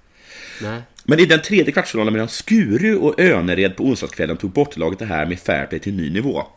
[0.61, 0.81] Nej.
[1.03, 5.25] Men i den tredje kvartsfinalen mellan Skuru och Önered på onsdagskvällen tog bortlaget det här
[5.25, 6.43] med fairplay till ny nivå.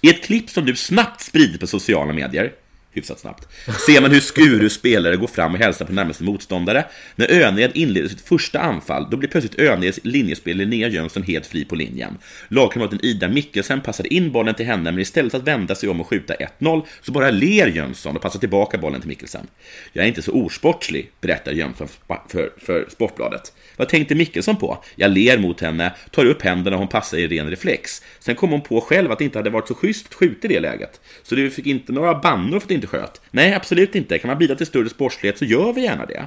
[0.00, 2.52] I ett klipp som nu snabbt sprids på sociala medier,
[2.94, 3.48] hyfsat snabbt,
[3.86, 6.84] ser man hur Skurus spelare går fram och hälsar på närmaste motståndare.
[7.16, 11.64] När Öned inleder sitt första anfall, då blir plötsligt Öneds linjespelare Linnea Jönsson helt fri
[11.64, 12.18] på linjen.
[12.48, 16.00] Lagkamraten Ida Mikkelsen passade in bollen till henne, men istället för att vända sig om
[16.00, 19.46] och skjuta 1-0, så bara ler Jönsson och passar tillbaka bollen till Mikkelsen.
[19.92, 21.88] Jag är inte så osportslig, berättar Jönsson
[22.28, 23.52] för, för, Sportbladet.
[23.76, 24.84] Vad tänkte Mickelson på?
[24.96, 28.02] Jag ler mot henne, tar upp händerna och hon passar i ren reflex.
[28.18, 30.52] Sen kom hon på själv att det inte hade varit så schysst att skjuta i
[30.54, 31.00] det läget.
[31.22, 33.20] Så du fick inte några bannor för att inte inte sköt.
[33.30, 34.18] Nej, absolut inte.
[34.18, 36.26] Kan man bidra till större sportslighet så gör vi gärna det.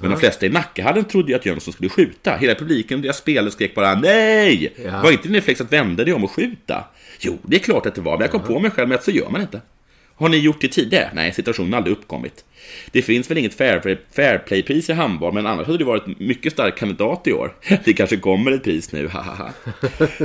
[0.00, 2.36] Men de flesta i Nackahallen trodde ju att Jönsson skulle skjuta.
[2.36, 4.72] Hela publiken och deras spelare skrek bara nej!
[4.84, 5.02] Ja.
[5.02, 6.84] Var inte din reflex att vända dig om och skjuta?
[7.20, 9.04] Jo, det är klart att det var, men jag kom på mig själv med att
[9.04, 9.60] så gör man inte.
[10.20, 11.10] Har ni gjort det tidigare?
[11.14, 12.44] Nej, situationen har aldrig uppkommit.
[12.90, 16.76] Det finns väl inget fair- fairplay-pris i handboll, men annars hade det varit mycket stark
[16.78, 17.54] kandidat i år.
[17.84, 19.52] Det kanske kommer ett pris nu, hahaha.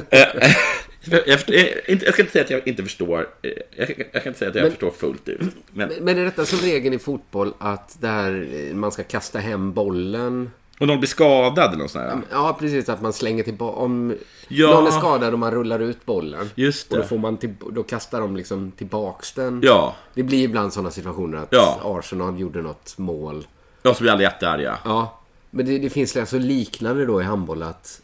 [0.09, 1.55] Eh, eh, jag, förstår-
[1.87, 3.27] jag ska inte säga att jag inte förstår.
[3.41, 5.39] eh, Jag, jag kan inte säga att jag Men- förstår fullt ut.
[5.73, 9.73] Men, Men, är detta som regeln i fotboll att där eh, man ska kasta hem
[9.73, 10.51] bollen?
[10.79, 12.25] Och någon blir skadad eller något sånt.
[12.31, 12.89] Ja, precis.
[12.89, 13.77] Att man slänger tillbaka.
[13.77, 14.15] Om
[14.47, 14.67] Ja.
[14.71, 16.49] någon är skadad och man rullar ut bollen.
[16.55, 17.07] Just Och då, det.
[17.07, 19.59] får man till, då kastar de liksom tillbaks den.
[19.63, 19.95] Ja.
[20.13, 21.79] Det blir ibland sådana situationer att Ja.
[21.83, 23.47] Arsenal gjorde något mål.
[23.81, 24.77] Jag så blir alla jättearga.
[24.85, 25.19] Ja.
[25.51, 28.01] Men det, det finns alltså liknande då i handboll att...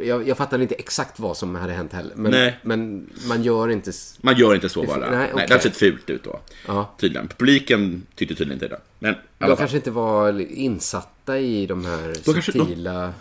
[0.00, 2.12] Jag, jag fattar inte exakt vad som hade hänt heller.
[2.16, 2.58] Men, Nej.
[2.62, 3.92] men man gör inte...
[4.20, 5.10] Man gör inte så bara.
[5.10, 5.46] nej, okej.
[5.48, 6.40] det har sett fult ut då.
[6.66, 6.94] Ja.
[7.00, 7.28] Tydligen.
[7.28, 8.80] Publiken tyckte tydligen inte det.
[8.98, 9.56] Men De fall.
[9.56, 13.12] kanske inte var insatta i de här kanske- de- subtila,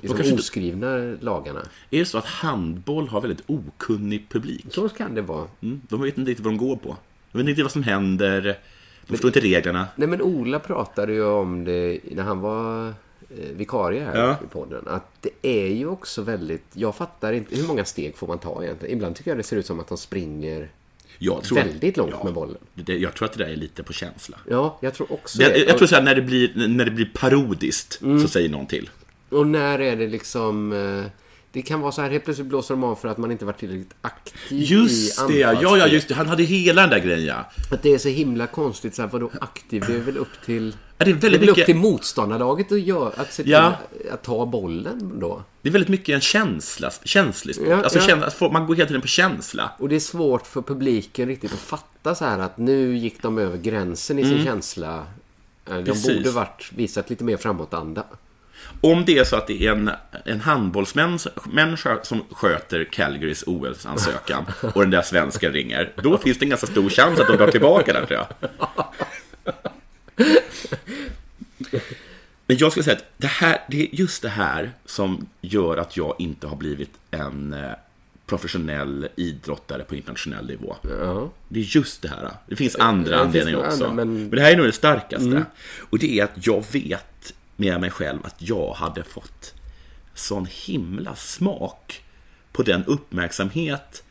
[0.00, 1.60] liksom kanske inte- oskrivna lagarna.
[1.90, 4.66] Är det så att handboll har väldigt okunnig publik?
[4.70, 5.46] Så kan det vara.
[5.62, 6.96] Mm, de vet inte riktigt vad de går på.
[7.32, 8.58] De vet inte vad som händer.
[9.06, 9.86] De förstår inte reglerna.
[9.96, 12.94] Nej men Ola pratade ju om det när han var
[13.52, 14.36] vikarie här Ja.
[14.44, 14.84] i podden.
[14.88, 16.64] Att det är ju också väldigt...
[16.72, 17.56] Jag fattar inte...
[17.56, 18.94] Hur många steg får man ta egentligen?
[18.96, 20.68] Ibland tycker jag det ser ut som att de springer
[21.54, 22.56] väldigt långt med bollen.
[22.74, 24.38] det, jag tror att det där är lite på känsla.
[24.48, 25.58] Ja, jag tror också Det, det.
[25.58, 28.20] jag tror så här, när det blir, när det blir parodiskt Mm.
[28.20, 28.90] så säger någon till.
[29.28, 30.72] Och när är det liksom...
[30.72, 31.04] eh,
[31.52, 33.58] Det kan vara så här, helt plötsligt blåser de av för att man inte varit
[33.58, 36.14] tillräckligt aktiv Just det, ja, ja, just det.
[36.14, 37.50] Han hade hela den där grejen, ja.
[37.72, 38.94] Att det är så himla konstigt.
[38.94, 39.84] Så här, vadå aktiv?
[39.86, 40.76] Det är väl upp till...
[40.98, 43.72] Ja, det är väldigt väl mycket- upp till motståndarlaget att, göra, att se till Ja.
[44.12, 45.42] att ta bollen då.
[45.62, 47.66] Det är väldigt mycket en känsla, känslig sport.
[47.68, 48.06] Ja, alltså, ja.
[48.06, 49.70] känsla- man går hela tiden på känsla.
[49.78, 53.38] Och det är svårt för publiken riktigt att fatta så här att nu gick de
[53.38, 54.44] över gränsen i sin Mm.
[54.44, 55.06] känsla.
[55.68, 56.16] Eh, De Precis.
[56.16, 58.04] borde varit visat lite mer framåtanda.
[58.80, 59.90] Om det är så att det är en,
[60.24, 64.44] en handbollsmänniska som sköter Calgarys OS-ansökan
[64.74, 67.50] och den där svensken ringer, då finns det en ganska stor chans att de drar
[67.50, 68.26] tillbaka den, tror jag.
[72.46, 75.96] Men jag skulle säga att det, här, det är just det här som gör att
[75.96, 77.70] jag inte har blivit en eh,
[78.26, 80.76] professionell idrottare på internationell nivå.
[81.48, 82.30] Det är just det här.
[82.46, 83.84] Det finns andra det anledningar också.
[83.84, 84.14] andra, men...
[84.14, 85.26] men- det här är nog det starkaste.
[85.26, 85.44] Mm.
[85.90, 87.06] Och det är att jag vet
[87.60, 89.54] med mig själv att jag hade fått
[90.14, 92.04] sån himla smak
[92.52, 94.02] på den uppmärksamhet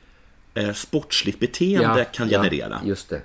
[0.53, 2.79] eh, sportsligt beteende kan generera.
[2.83, 3.21] Ja, just det.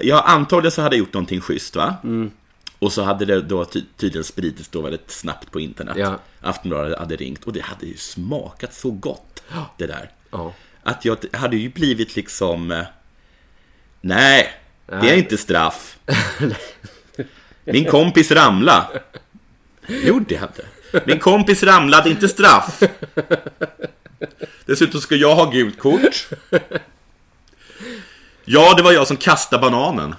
[0.00, 1.96] Jag antagligen så hade jag gjort någonting schysst va?
[2.04, 2.30] Mm.
[2.78, 5.96] Och så hade det då ty- tydligen spridits då väldigt snabbt på internet.
[5.98, 6.18] Ja.
[6.40, 9.42] Aftonbladet hade ringt och det hade ju smakat så gott
[9.78, 10.10] det där.
[10.30, 10.52] Ja.
[10.82, 12.84] Att jag hade ju blivit liksom eh,
[14.00, 14.50] Nej,
[14.86, 15.98] det är inte straff.
[17.64, 18.90] Min kompis ramla.
[19.88, 20.64] Jo, det hade.
[21.06, 22.82] Min kompis ramlade, inte straff.
[24.66, 26.28] Dessutom ska jag ha gult kort.
[28.44, 30.14] Ja, det var jag som kastade bananen.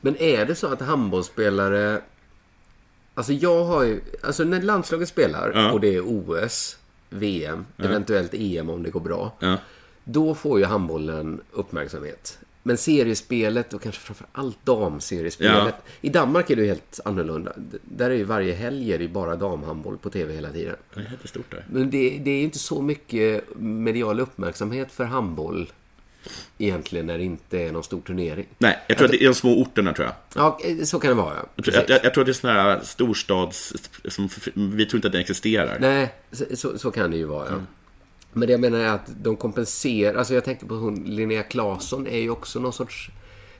[0.00, 2.00] Men är det så att handbollsspelare...
[3.14, 4.00] Alltså jag har ju...
[4.22, 5.70] Alltså när landslaget spelar Ja.
[5.70, 6.76] och det är OS,
[7.10, 7.84] VM, Ja.
[7.84, 9.32] eventuellt EM om det går bra.
[9.38, 9.56] Ja.
[10.04, 12.38] Då får ju handbollen uppmärksamhet.
[12.62, 15.74] Men seriespelet och kanske framför allt damseriespelet.
[15.78, 15.90] Ja.
[16.00, 17.52] I Danmark är det ju helt annorlunda.
[17.82, 20.76] Där är ju varje helg är det bara damhandboll på tv hela tiden.
[20.94, 21.64] Det är jättestort där.
[21.70, 25.72] Men det, det är ju inte så mycket medial uppmärksamhet för handboll
[26.58, 28.46] egentligen när det inte är någon stor turnering.
[28.58, 30.14] Nej, jag tror att det är de små orterna tror jag.
[30.34, 31.34] Ja, eh, så kan det vara.
[31.34, 31.46] ja.
[31.56, 33.72] Jag tror, jag, jag tror att det är sådana här storstads...
[34.08, 35.78] Som, vi tror inte att den existerar.
[35.80, 37.46] Nej, så, så, så kan det ju vara.
[37.46, 37.52] Ja.
[37.52, 37.66] Mm.
[38.32, 40.18] Men det jag menar är att de kompenserar.
[40.18, 43.10] Alltså jag tänker på hon, Linnea Claesson är ju också någon sorts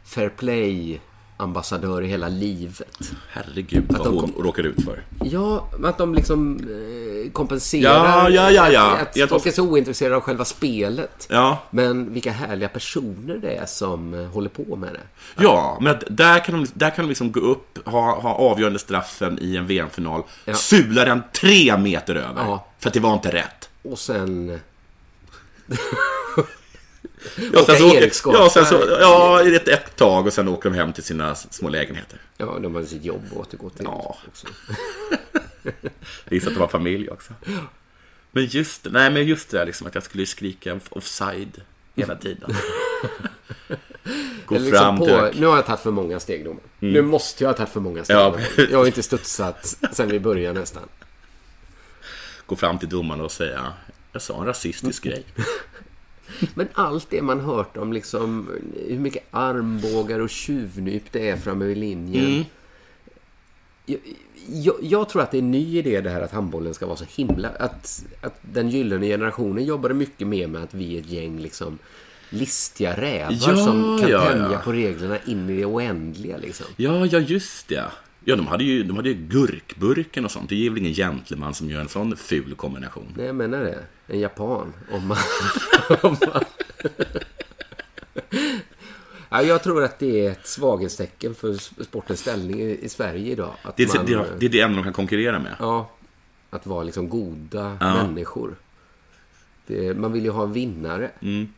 [0.04, 1.00] fair play
[1.36, 3.12] ambassadör i hela livet.
[3.30, 5.02] Herregud Att vad de hon råkar ut för.
[5.24, 8.30] Ja, att de liksom eh, kompenserar.
[8.30, 8.96] Ja, ja, ja, ja.
[8.96, 11.26] Att Jag folk är så ointresserade av själva spelet.
[11.30, 11.58] Ja.
[11.70, 15.42] Men vilka härliga personer det är som eh, håller på med det.
[15.42, 18.78] Ja, men att där kan de, där kan de liksom gå upp, ha, ha avgörande
[18.78, 20.54] straffen i en VM-final, Ja.
[20.54, 22.42] sula den tre meter över.
[22.42, 22.66] Ja.
[22.78, 23.59] För att det var inte rätt.
[23.82, 24.60] Och sen...
[27.52, 30.76] Ja, sen så, åker, ja, sen så, ja, ett, ett tag och sen åker de
[30.76, 32.18] hem till sina små lägenheter.
[32.36, 33.84] Ja, de har sitt jobb att återgå till.
[33.84, 34.18] Ja.
[34.28, 34.46] Också.
[36.30, 37.32] Gissar att de har familj också.
[38.30, 41.62] Men just, nej, men just det där liksom att jag skulle skrika offside
[41.94, 42.50] hela tiden.
[44.46, 45.40] Gå liksom fram på, till...
[45.40, 46.68] Nu har jag tagit för många steg domaren.
[46.80, 46.94] Mm.
[46.94, 48.16] Nu måste jag ha tagit för många steg.
[48.16, 48.36] Ja.
[48.70, 50.82] Jag har inte studsat sen vi började nästan.
[52.51, 53.72] Gå fram till domaren och säga
[54.12, 55.24] jag sa en rasistisk grej.
[56.55, 58.51] Men allt det man hört om liksom
[58.88, 62.26] hur mycket armbågar och tjuvnyp det är framme vid linjen.
[62.26, 62.44] Mm.
[63.86, 64.01] Jag,
[64.46, 66.96] jag, jag tror att det är en ny idé det här att handbollen ska vara
[66.96, 67.48] så himla...
[67.48, 71.78] Att, att den gyllene generationen jobbade mycket mer med att vi är ett gäng liksom
[72.30, 74.59] listiga rävar Ja, som kan ja, tänja ja.
[74.59, 76.36] på reglerna in i det oändliga.
[76.36, 76.66] Liksom.
[76.76, 77.84] Ja, ja, just det.
[78.24, 80.48] Ja, de hade ju, de hade ju gurkburken och sånt.
[80.48, 83.12] Det är väl ingen gentleman som gör en sån ful kombination.
[83.16, 83.78] Nej, jag menar det.
[84.06, 84.72] En japan.
[84.92, 85.18] Om man...
[86.02, 86.44] om man...
[89.30, 91.54] ja, jag tror att det är ett svaghetstecken för
[91.84, 93.54] sportens ställning i, Sverige idag.
[93.62, 95.56] Att Det är, man, det, det är det enda de kan konkurrera med.
[95.58, 95.90] Ja,
[96.50, 97.94] att vara liksom goda Ja.
[98.06, 98.56] människor.
[99.66, 101.10] Det, man vill ju ha en vinnare.
[101.20, 101.48] Mm.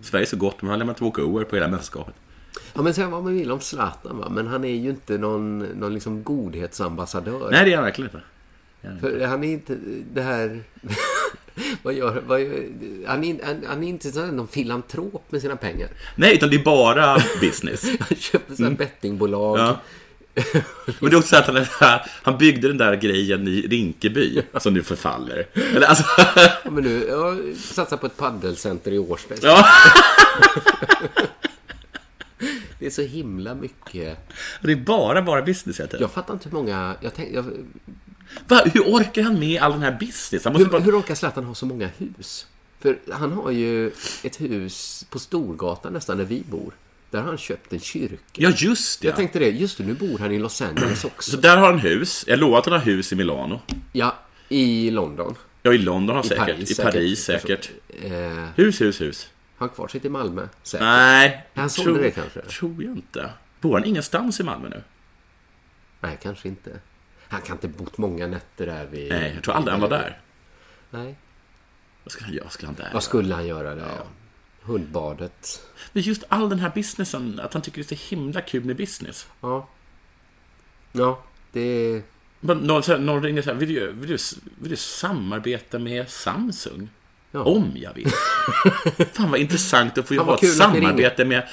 [0.00, 2.14] Sverige är så gott, man har lämnat walkover på hela mästerskapet.
[2.74, 4.28] Ja, men säga vad man vill om Zlatan, va?
[4.28, 7.50] men han är ju inte någon, någon liksom godhetsambassadör.
[7.50, 8.20] Nej, det är han verkligen inte.
[9.00, 9.76] För han är inte
[10.12, 10.62] det här...
[11.82, 12.64] vad gör, vad gör,
[13.06, 15.88] han, är, han, han är inte någon filantrop med sina pengar.
[16.16, 17.84] Nej, utan det är bara business.
[18.00, 19.58] Han köper sådana bettingbolag.
[19.58, 19.80] Ja.
[21.00, 21.66] Men det är också så att han,
[22.22, 25.46] han byggde den där grejen i Rinkeby som nu förfaller.
[25.74, 26.04] Eller, alltså,
[26.64, 29.38] Ja, men nu, jag satsar på ett paddelcenter i Årsberg.
[29.42, 29.66] Ja.
[32.78, 34.18] Det är så himla mycket.
[34.62, 36.02] det är bara, bara business heter det.
[36.04, 36.96] Jag fattar inte hur många...
[37.00, 37.44] Jag tänk, jag,
[38.48, 40.44] Va, hur orkar han med all den här business?
[40.44, 40.82] Han måste hur, bara...
[40.82, 42.46] hur orkar Zlatan ha så många hus?
[42.80, 43.86] För han har ju
[44.22, 46.72] ett hus på Storgatan nästan där vi bor.
[47.10, 48.16] Där har han köpt en kyrka.
[48.32, 49.06] Ja, just det.
[49.08, 51.30] Jag tänkte det, just det, nu bor han i Los Angeles också.
[51.30, 52.24] Så där har han hus.
[52.26, 53.60] Jag lovar att han har hus i Milano.
[53.92, 54.14] Ja,
[54.48, 55.34] i London.
[55.62, 56.44] Ja, i London har I säkert.
[56.46, 57.64] Paris I Paris säkert.
[57.64, 57.70] säkert.
[58.12, 59.28] Eh, Hus, hus, hus.
[59.58, 60.48] Har han kvar sitt i Malmö?
[60.62, 60.84] Säkert.
[60.84, 61.46] Nej.
[61.54, 62.40] Han sålde tror- det kanske?
[62.42, 63.30] Tror jag inte.
[63.60, 64.82] Bor han ingenstans i Malmö nu?
[66.00, 66.80] Nej, kanske inte.
[67.28, 69.08] Han kan inte bott många nätter där vid...
[69.08, 70.20] Nej, jag tror aldrig han var där.
[70.90, 71.16] Nej.
[72.04, 72.48] Vad skulle han göra?
[72.48, 72.90] Skulle han där?
[72.92, 73.88] Vad skulle han göra där?
[73.98, 74.06] Ja.
[74.62, 75.68] Hundbadet.
[75.92, 78.76] Men just all den här businessen, att han tycker det är så himla kul med
[78.76, 79.28] business.
[79.40, 79.68] Ja.
[80.92, 82.02] Ja, det...
[82.40, 84.18] Men Någon, någon ringer så här, vill du, vill, du,
[84.60, 86.88] vill du samarbeta med Samsung?
[87.32, 88.10] Om jag vill.
[89.12, 91.48] Fan vad intressant att få ha ett att samarbete med...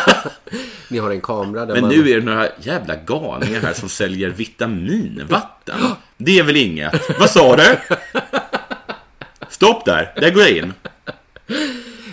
[0.88, 1.90] Ni har en kamera där Men man...
[1.90, 5.80] nu är det några jävla galningar här som säljer vitaminvatten.
[6.16, 7.18] Det är väl inget?
[7.20, 7.78] Vad sa du?
[9.48, 10.72] Stopp där, där går jag in.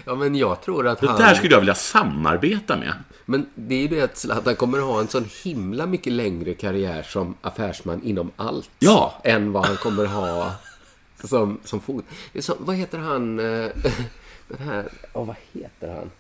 [0.06, 1.20] Ja, men jag tror att Det han...
[1.20, 2.94] där skulle jag vilja samarbeta med.
[3.26, 7.04] Men det är ju det att Zlatan kommer ha en sån himla mycket längre karriär
[7.04, 8.70] som affärsman inom allt.
[8.80, 9.22] Ja.
[9.24, 10.52] Än vad han kommer ha
[11.30, 12.06] som, som fot.
[12.40, 13.40] Som, vad heter han?
[13.40, 13.72] eh,
[14.48, 14.90] Den här...
[15.14, 16.12] Ja, vad heter han?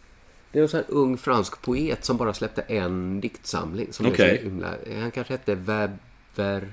[0.51, 3.93] Det är en sån här ung fransk poet som bara släppte en diktsamling.
[3.93, 6.71] Som så himla, han kanske hette Weber...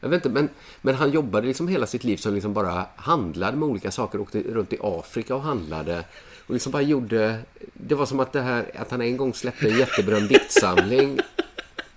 [0.00, 0.48] Jag vet inte, men,
[0.82, 4.20] men han jobbade liksom hela sitt liv som liksom bara handlade med olika saker.
[4.20, 6.04] Åkte runt i Afrika och handlade.
[6.46, 7.38] Och liksom bara gjorde...
[7.72, 11.20] Det var som att, det här, att han en gång släppte en jätteberömd diktsamling.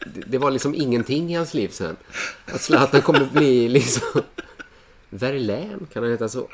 [0.06, 1.96] Det, det var liksom ingenting i hans liv sen.
[2.46, 4.22] Att Zlatan kommer bli liksom...
[5.10, 6.48] Verlaine, kan han heta så?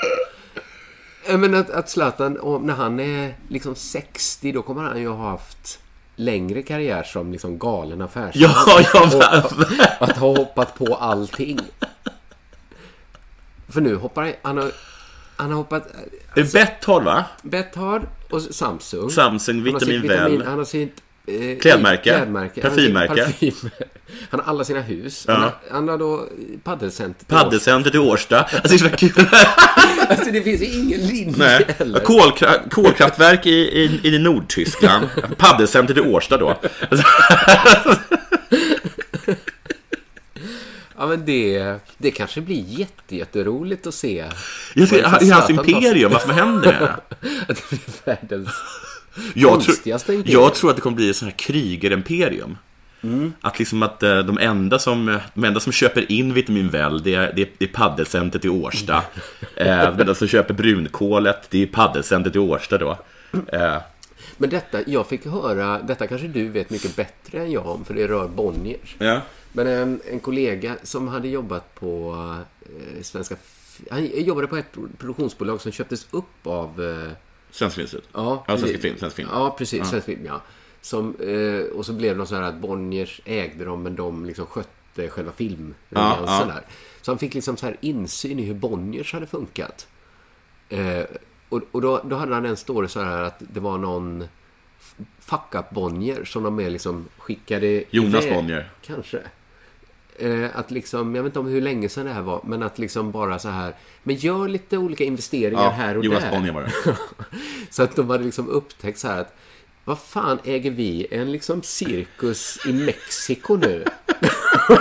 [1.27, 2.33] Menar att, att Zlatan,
[2.63, 5.79] när han är liksom 60, då kommer han ju ha haft
[6.15, 8.31] längre karriär som liksom galen affärsman.
[8.33, 9.43] Ja, ja,
[9.99, 11.59] att ha hoppat på allting.
[13.67, 14.33] För nu hoppar han...
[14.41, 14.71] Han har,
[15.37, 15.87] han har hoppat...
[16.35, 17.25] Är Betthard va?
[17.41, 19.09] Betthard och Samsung.
[19.09, 20.45] Samsung, Han har sitt Vitamin Well.
[20.45, 21.01] Han har sitt...
[21.27, 22.03] Eh, Klädmärke.
[22.03, 22.61] klädmärke.
[22.61, 23.15] Han Parfymmärke.
[23.25, 23.69] parfym.
[24.29, 25.25] Han har alla sina hus.
[25.27, 25.33] Ja.
[25.33, 26.27] Han, har, han har då
[26.63, 27.25] paddelcenter.
[27.25, 28.39] Paddelcentret i Årsta.
[28.39, 29.25] Alltså, det är så kul.
[30.09, 31.65] Alltså det finns ju ingen linje Nej.
[31.79, 31.99] heller.
[31.99, 35.07] Kolkra- kolkraftverk i, i, i Nordtyskland.
[35.37, 36.59] Paddelcentret i Årsta då.
[40.97, 44.25] Ja men det, det kanske blir jätte, jätteroligt att se.
[44.89, 46.95] Ser, vad i hans imperium, vad som händer där.
[47.47, 48.49] Att det blir världens
[49.33, 49.61] Jag
[50.13, 50.23] imperium.
[50.25, 52.57] jag tror att det kommer bli ett sånt här krigar-imperium.
[53.41, 57.15] Att liksom att eh, de enda som, de enda som köper in vitamin Well, det
[57.15, 59.03] är, det är, det är paddelcentret i Årsta.
[59.57, 62.97] Eh, de enda som köper brunkolet, det är paddelcentret i Årsta då.
[63.47, 63.77] Eh,
[64.37, 67.93] Men detta, jag fick höra, detta kanske du vet mycket bättre än jag om, för
[67.93, 68.95] det rör Bonniers.
[68.97, 69.21] ja.
[69.53, 72.15] Men en, en kollega som hade jobbat på
[72.61, 73.35] eh, Svenska...
[73.91, 76.83] Han jobbade på ett pro- produktionsbolag som köptes upp av...
[76.83, 77.11] Eh,
[77.55, 78.09] Svensk Filminstitut.
[78.13, 78.81] ja, Ja, precis.
[78.81, 78.97] Film.
[78.97, 79.29] Svensk film.
[79.31, 79.79] Ja, precis.
[79.79, 79.85] Ja.
[79.85, 80.41] Svensk film, ja.
[80.81, 84.45] Som, eh, och så blev det så här att Bonniers ägde dem, men de liksom
[84.45, 86.45] skötte själva filmruljangsen Ja, ja.
[86.45, 86.61] där.
[87.01, 89.87] Så han fick liksom så här insyn i hur Bonniers hade funkat.
[90.69, 91.03] Eh,
[91.49, 94.27] och och då, då hade han en story så här att det var någon
[94.79, 98.35] f- fuck up Bonnier som de med liksom skickade Jonas iväg.
[98.37, 98.69] Bonnier.
[98.81, 99.19] Kanske.
[100.19, 102.79] Eh, att liksom, jag vet inte om hur länge sedan det här var, men att
[102.79, 106.31] liksom bara så här, men gör lite olika investeringar Ja, här och Jonas där.
[106.31, 106.97] Bonnier var det.
[107.69, 109.35] så att de hade liksom upptäckt så här att
[109.85, 113.85] vad fan äger vi en liksom cirkus i Mexiko nu?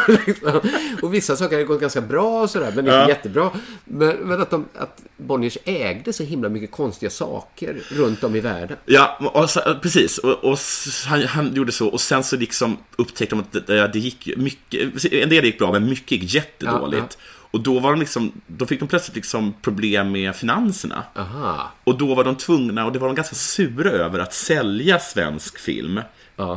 [0.26, 0.60] liksom.
[1.02, 3.08] Och vissa saker hade gått ganska bra och sådär, men inte Ja.
[3.08, 3.50] jättebra.
[3.84, 8.40] Men, men att, de, att Bonniers ägde så himla mycket konstiga saker runt om i
[8.40, 8.76] världen.
[8.86, 10.18] Ja, och, precis.
[10.18, 10.58] Och, och
[11.06, 11.88] han, han gjorde så.
[11.88, 15.72] Och sen så liksom upptäckte de att det, det gick mycket, en del gick bra,
[15.72, 17.18] men mycket gick jättedåligt.
[17.20, 21.04] Ja, Och då, var de liksom, då fick de plötsligt liksom problem med finanserna.
[21.16, 21.70] Aha.
[21.84, 25.58] Och då var de tvungna, och det var de ganska sura över, att sälja svensk
[25.58, 26.00] film.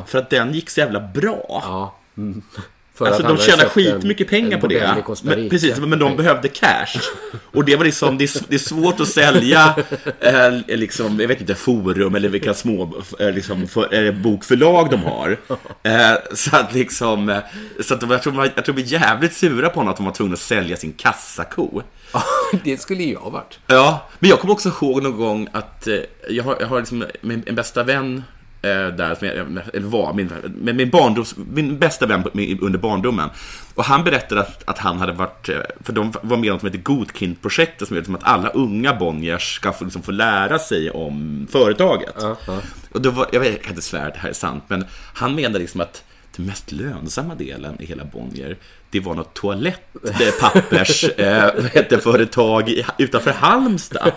[0.08, 1.62] För att den gick så jävla bra.
[1.64, 1.96] Ja.
[2.18, 2.42] Mm.
[3.06, 5.04] Alltså de tjänar skitmycket en- pengar en på det.
[5.24, 7.00] Men, precis, men de behövde cash.
[7.54, 9.76] Och det var liksom, det är, det är svårt att sälja
[10.20, 15.04] eh, liksom, jag vet inte, forum eller vilka små eh, liksom, för, eh, bokförlag de
[15.04, 15.38] har.
[15.84, 17.38] Eh, så att liksom, eh,
[17.84, 19.92] så att de, jag, tror, de var- jag tror de var jävligt sura på honom
[19.92, 21.82] att de var tvungna att sälja sin kassako.
[22.64, 23.60] det skulle ju jag ha varit.
[23.68, 25.96] Ja, men jag kommer också ihåg någon gång att eh,
[26.30, 28.24] jag har, jag har liksom min, en bästa vän
[28.62, 29.38] där, som jag,
[29.74, 30.32] eller var, min,
[30.76, 32.24] min, barndoms, min bästa vän
[32.62, 33.30] under barndomen.
[33.76, 36.62] Och han berättade att, att han hade varit, eh, för de var med om något
[36.62, 40.60] som heter Godkind-projektet, som är liksom att alla unga Bonniers ska få, liksom, få lära
[40.60, 42.24] sig om företaget.
[42.92, 44.86] Och då var, jag, vet, jag kan inte svära att det här är sant, men
[45.14, 46.04] han menade liksom att
[46.36, 48.58] den mest lönsamma delen i hela Bonnier,
[48.90, 51.50] det var något toalettpappers eh,
[52.98, 54.12] utanför Halmstad.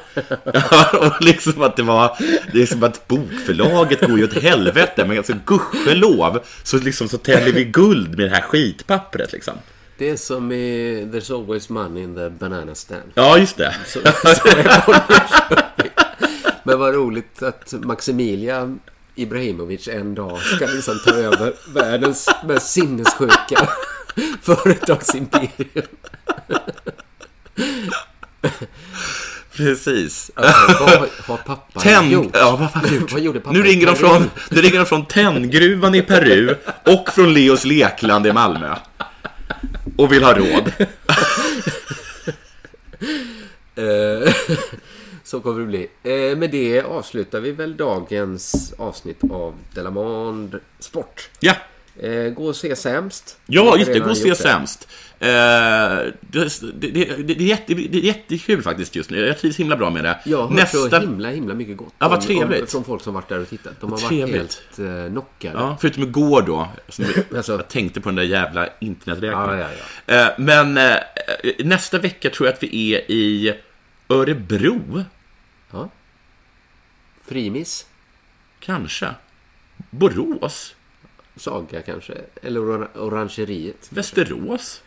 [0.45, 2.17] Ja, och liksom att det var,
[2.67, 7.65] som att bokförlaget går ju åt helvete, men alltså gudskelov så, liksom, så täller vi
[7.65, 9.55] guld med det här skitpappret liksom.
[9.99, 13.13] Det är som i There's always money in the banana stand.
[13.15, 13.75] Ja, just det.
[13.87, 14.49] Så, så.
[16.63, 18.77] Men vad roligt att Maximilia
[19.15, 23.69] Ibrahimovic en dag ska liksom ta över världens mest sinnessjuka
[24.43, 25.87] företagsimperium.
[29.57, 30.31] Precis.
[30.37, 30.43] Ja,
[30.81, 32.31] vad har pappa Tenn- gjort?
[32.33, 33.13] Ja, vad, har gjort?
[33.13, 36.57] Vad gjorde pappa nu ringer de från, nu ringer de från Tenngruvan i Peru
[36.87, 38.75] och från Leos Lekland i Malmö.
[39.97, 40.73] Och vill ha råd.
[43.75, 44.33] Eh,
[45.25, 45.89] Så kommer det bli.
[46.03, 51.29] Eh, Med det avslutar vi väl dagens avsnitt av Delamond Sport.
[51.41, 51.55] Ja.
[52.03, 53.39] Eh, Gå och se sämst.
[53.47, 53.99] Ja, just det.
[53.99, 54.89] Gå och se sämst.
[55.19, 59.27] Eh, det, är jättekul faktiskt just nu.
[59.27, 60.19] Jag trivs himla bra med det.
[60.25, 61.95] Jag har hört så himla, himla mycket gott.
[61.99, 62.61] Ja, vad trevligt.
[62.61, 63.73] Om, från folk som varit där och tittat.
[63.81, 65.59] De har varit helt eh, knockade.
[65.59, 66.69] Ja, förutom igår då.
[67.37, 69.67] Alltså- jag tänkte på den där jävla interneträkningen.
[70.07, 70.79] Eh, Men
[71.59, 73.55] nästa vecka tror jag att vi är i
[74.09, 75.05] Örebro.
[75.71, 75.91] Ja.
[77.27, 77.87] Frimis.
[78.61, 79.09] Kanske.
[79.91, 80.75] Borås.
[81.41, 82.15] Saga kanske.
[82.43, 83.89] Eller or Orangeriet.
[83.93, 84.83] Västerås.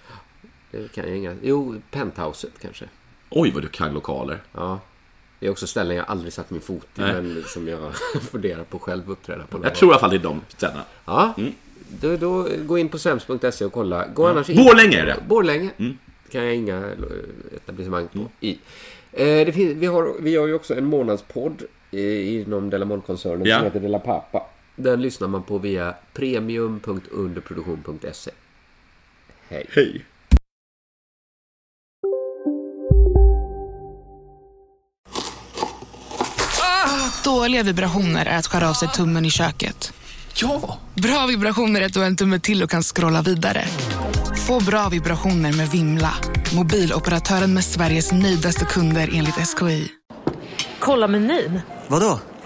[0.72, 1.36] Det kan jag inga.
[1.42, 2.86] Jo, Penthouset kanske.
[3.30, 4.42] Oj, vad du kan lokaler.
[4.54, 4.80] Ja.
[5.40, 7.14] Det är också ställen jag aldrig satt min fot i, Nej.
[7.14, 7.80] men som jag
[8.32, 9.60] funderar på själv uppträda på.
[9.64, 10.84] Jag tror i alla fall det är de ställena.
[11.06, 11.34] Ja,
[12.02, 14.08] då, då gå in på sems.se och kolla.
[14.08, 14.58] Gå annars in.
[14.58, 15.18] Borlänge är det.
[15.28, 15.70] Borlänge.
[15.78, 15.98] Mm.
[16.32, 16.94] kan jag inga eh,
[17.56, 18.60] etablissemang på i.
[19.12, 23.56] Eh, finns, vi, har, vi har ju också en månadspodd eh, inom Delamont-koncernen Ja.
[23.58, 24.44] som heter Della Pappa.
[24.76, 28.32] Den lyssnar man på via premium.underproduktion.se.
[29.50, 29.66] Hej.
[29.76, 30.06] Hej.
[37.24, 39.94] Dåliga vibrationer är att skära av sig tummen i köket.
[40.36, 40.80] Ja!
[40.96, 43.66] Bra vibrationer är att du har en tumme till och kan scrolla vidare.
[44.48, 46.14] Få bra vibrationer med Vimla.
[46.56, 49.92] Mobiloperatören med Sveriges nöjdaste kunder enligt SKI.
[50.80, 51.62] Kolla menyn.
[51.88, 52.20] Vadå?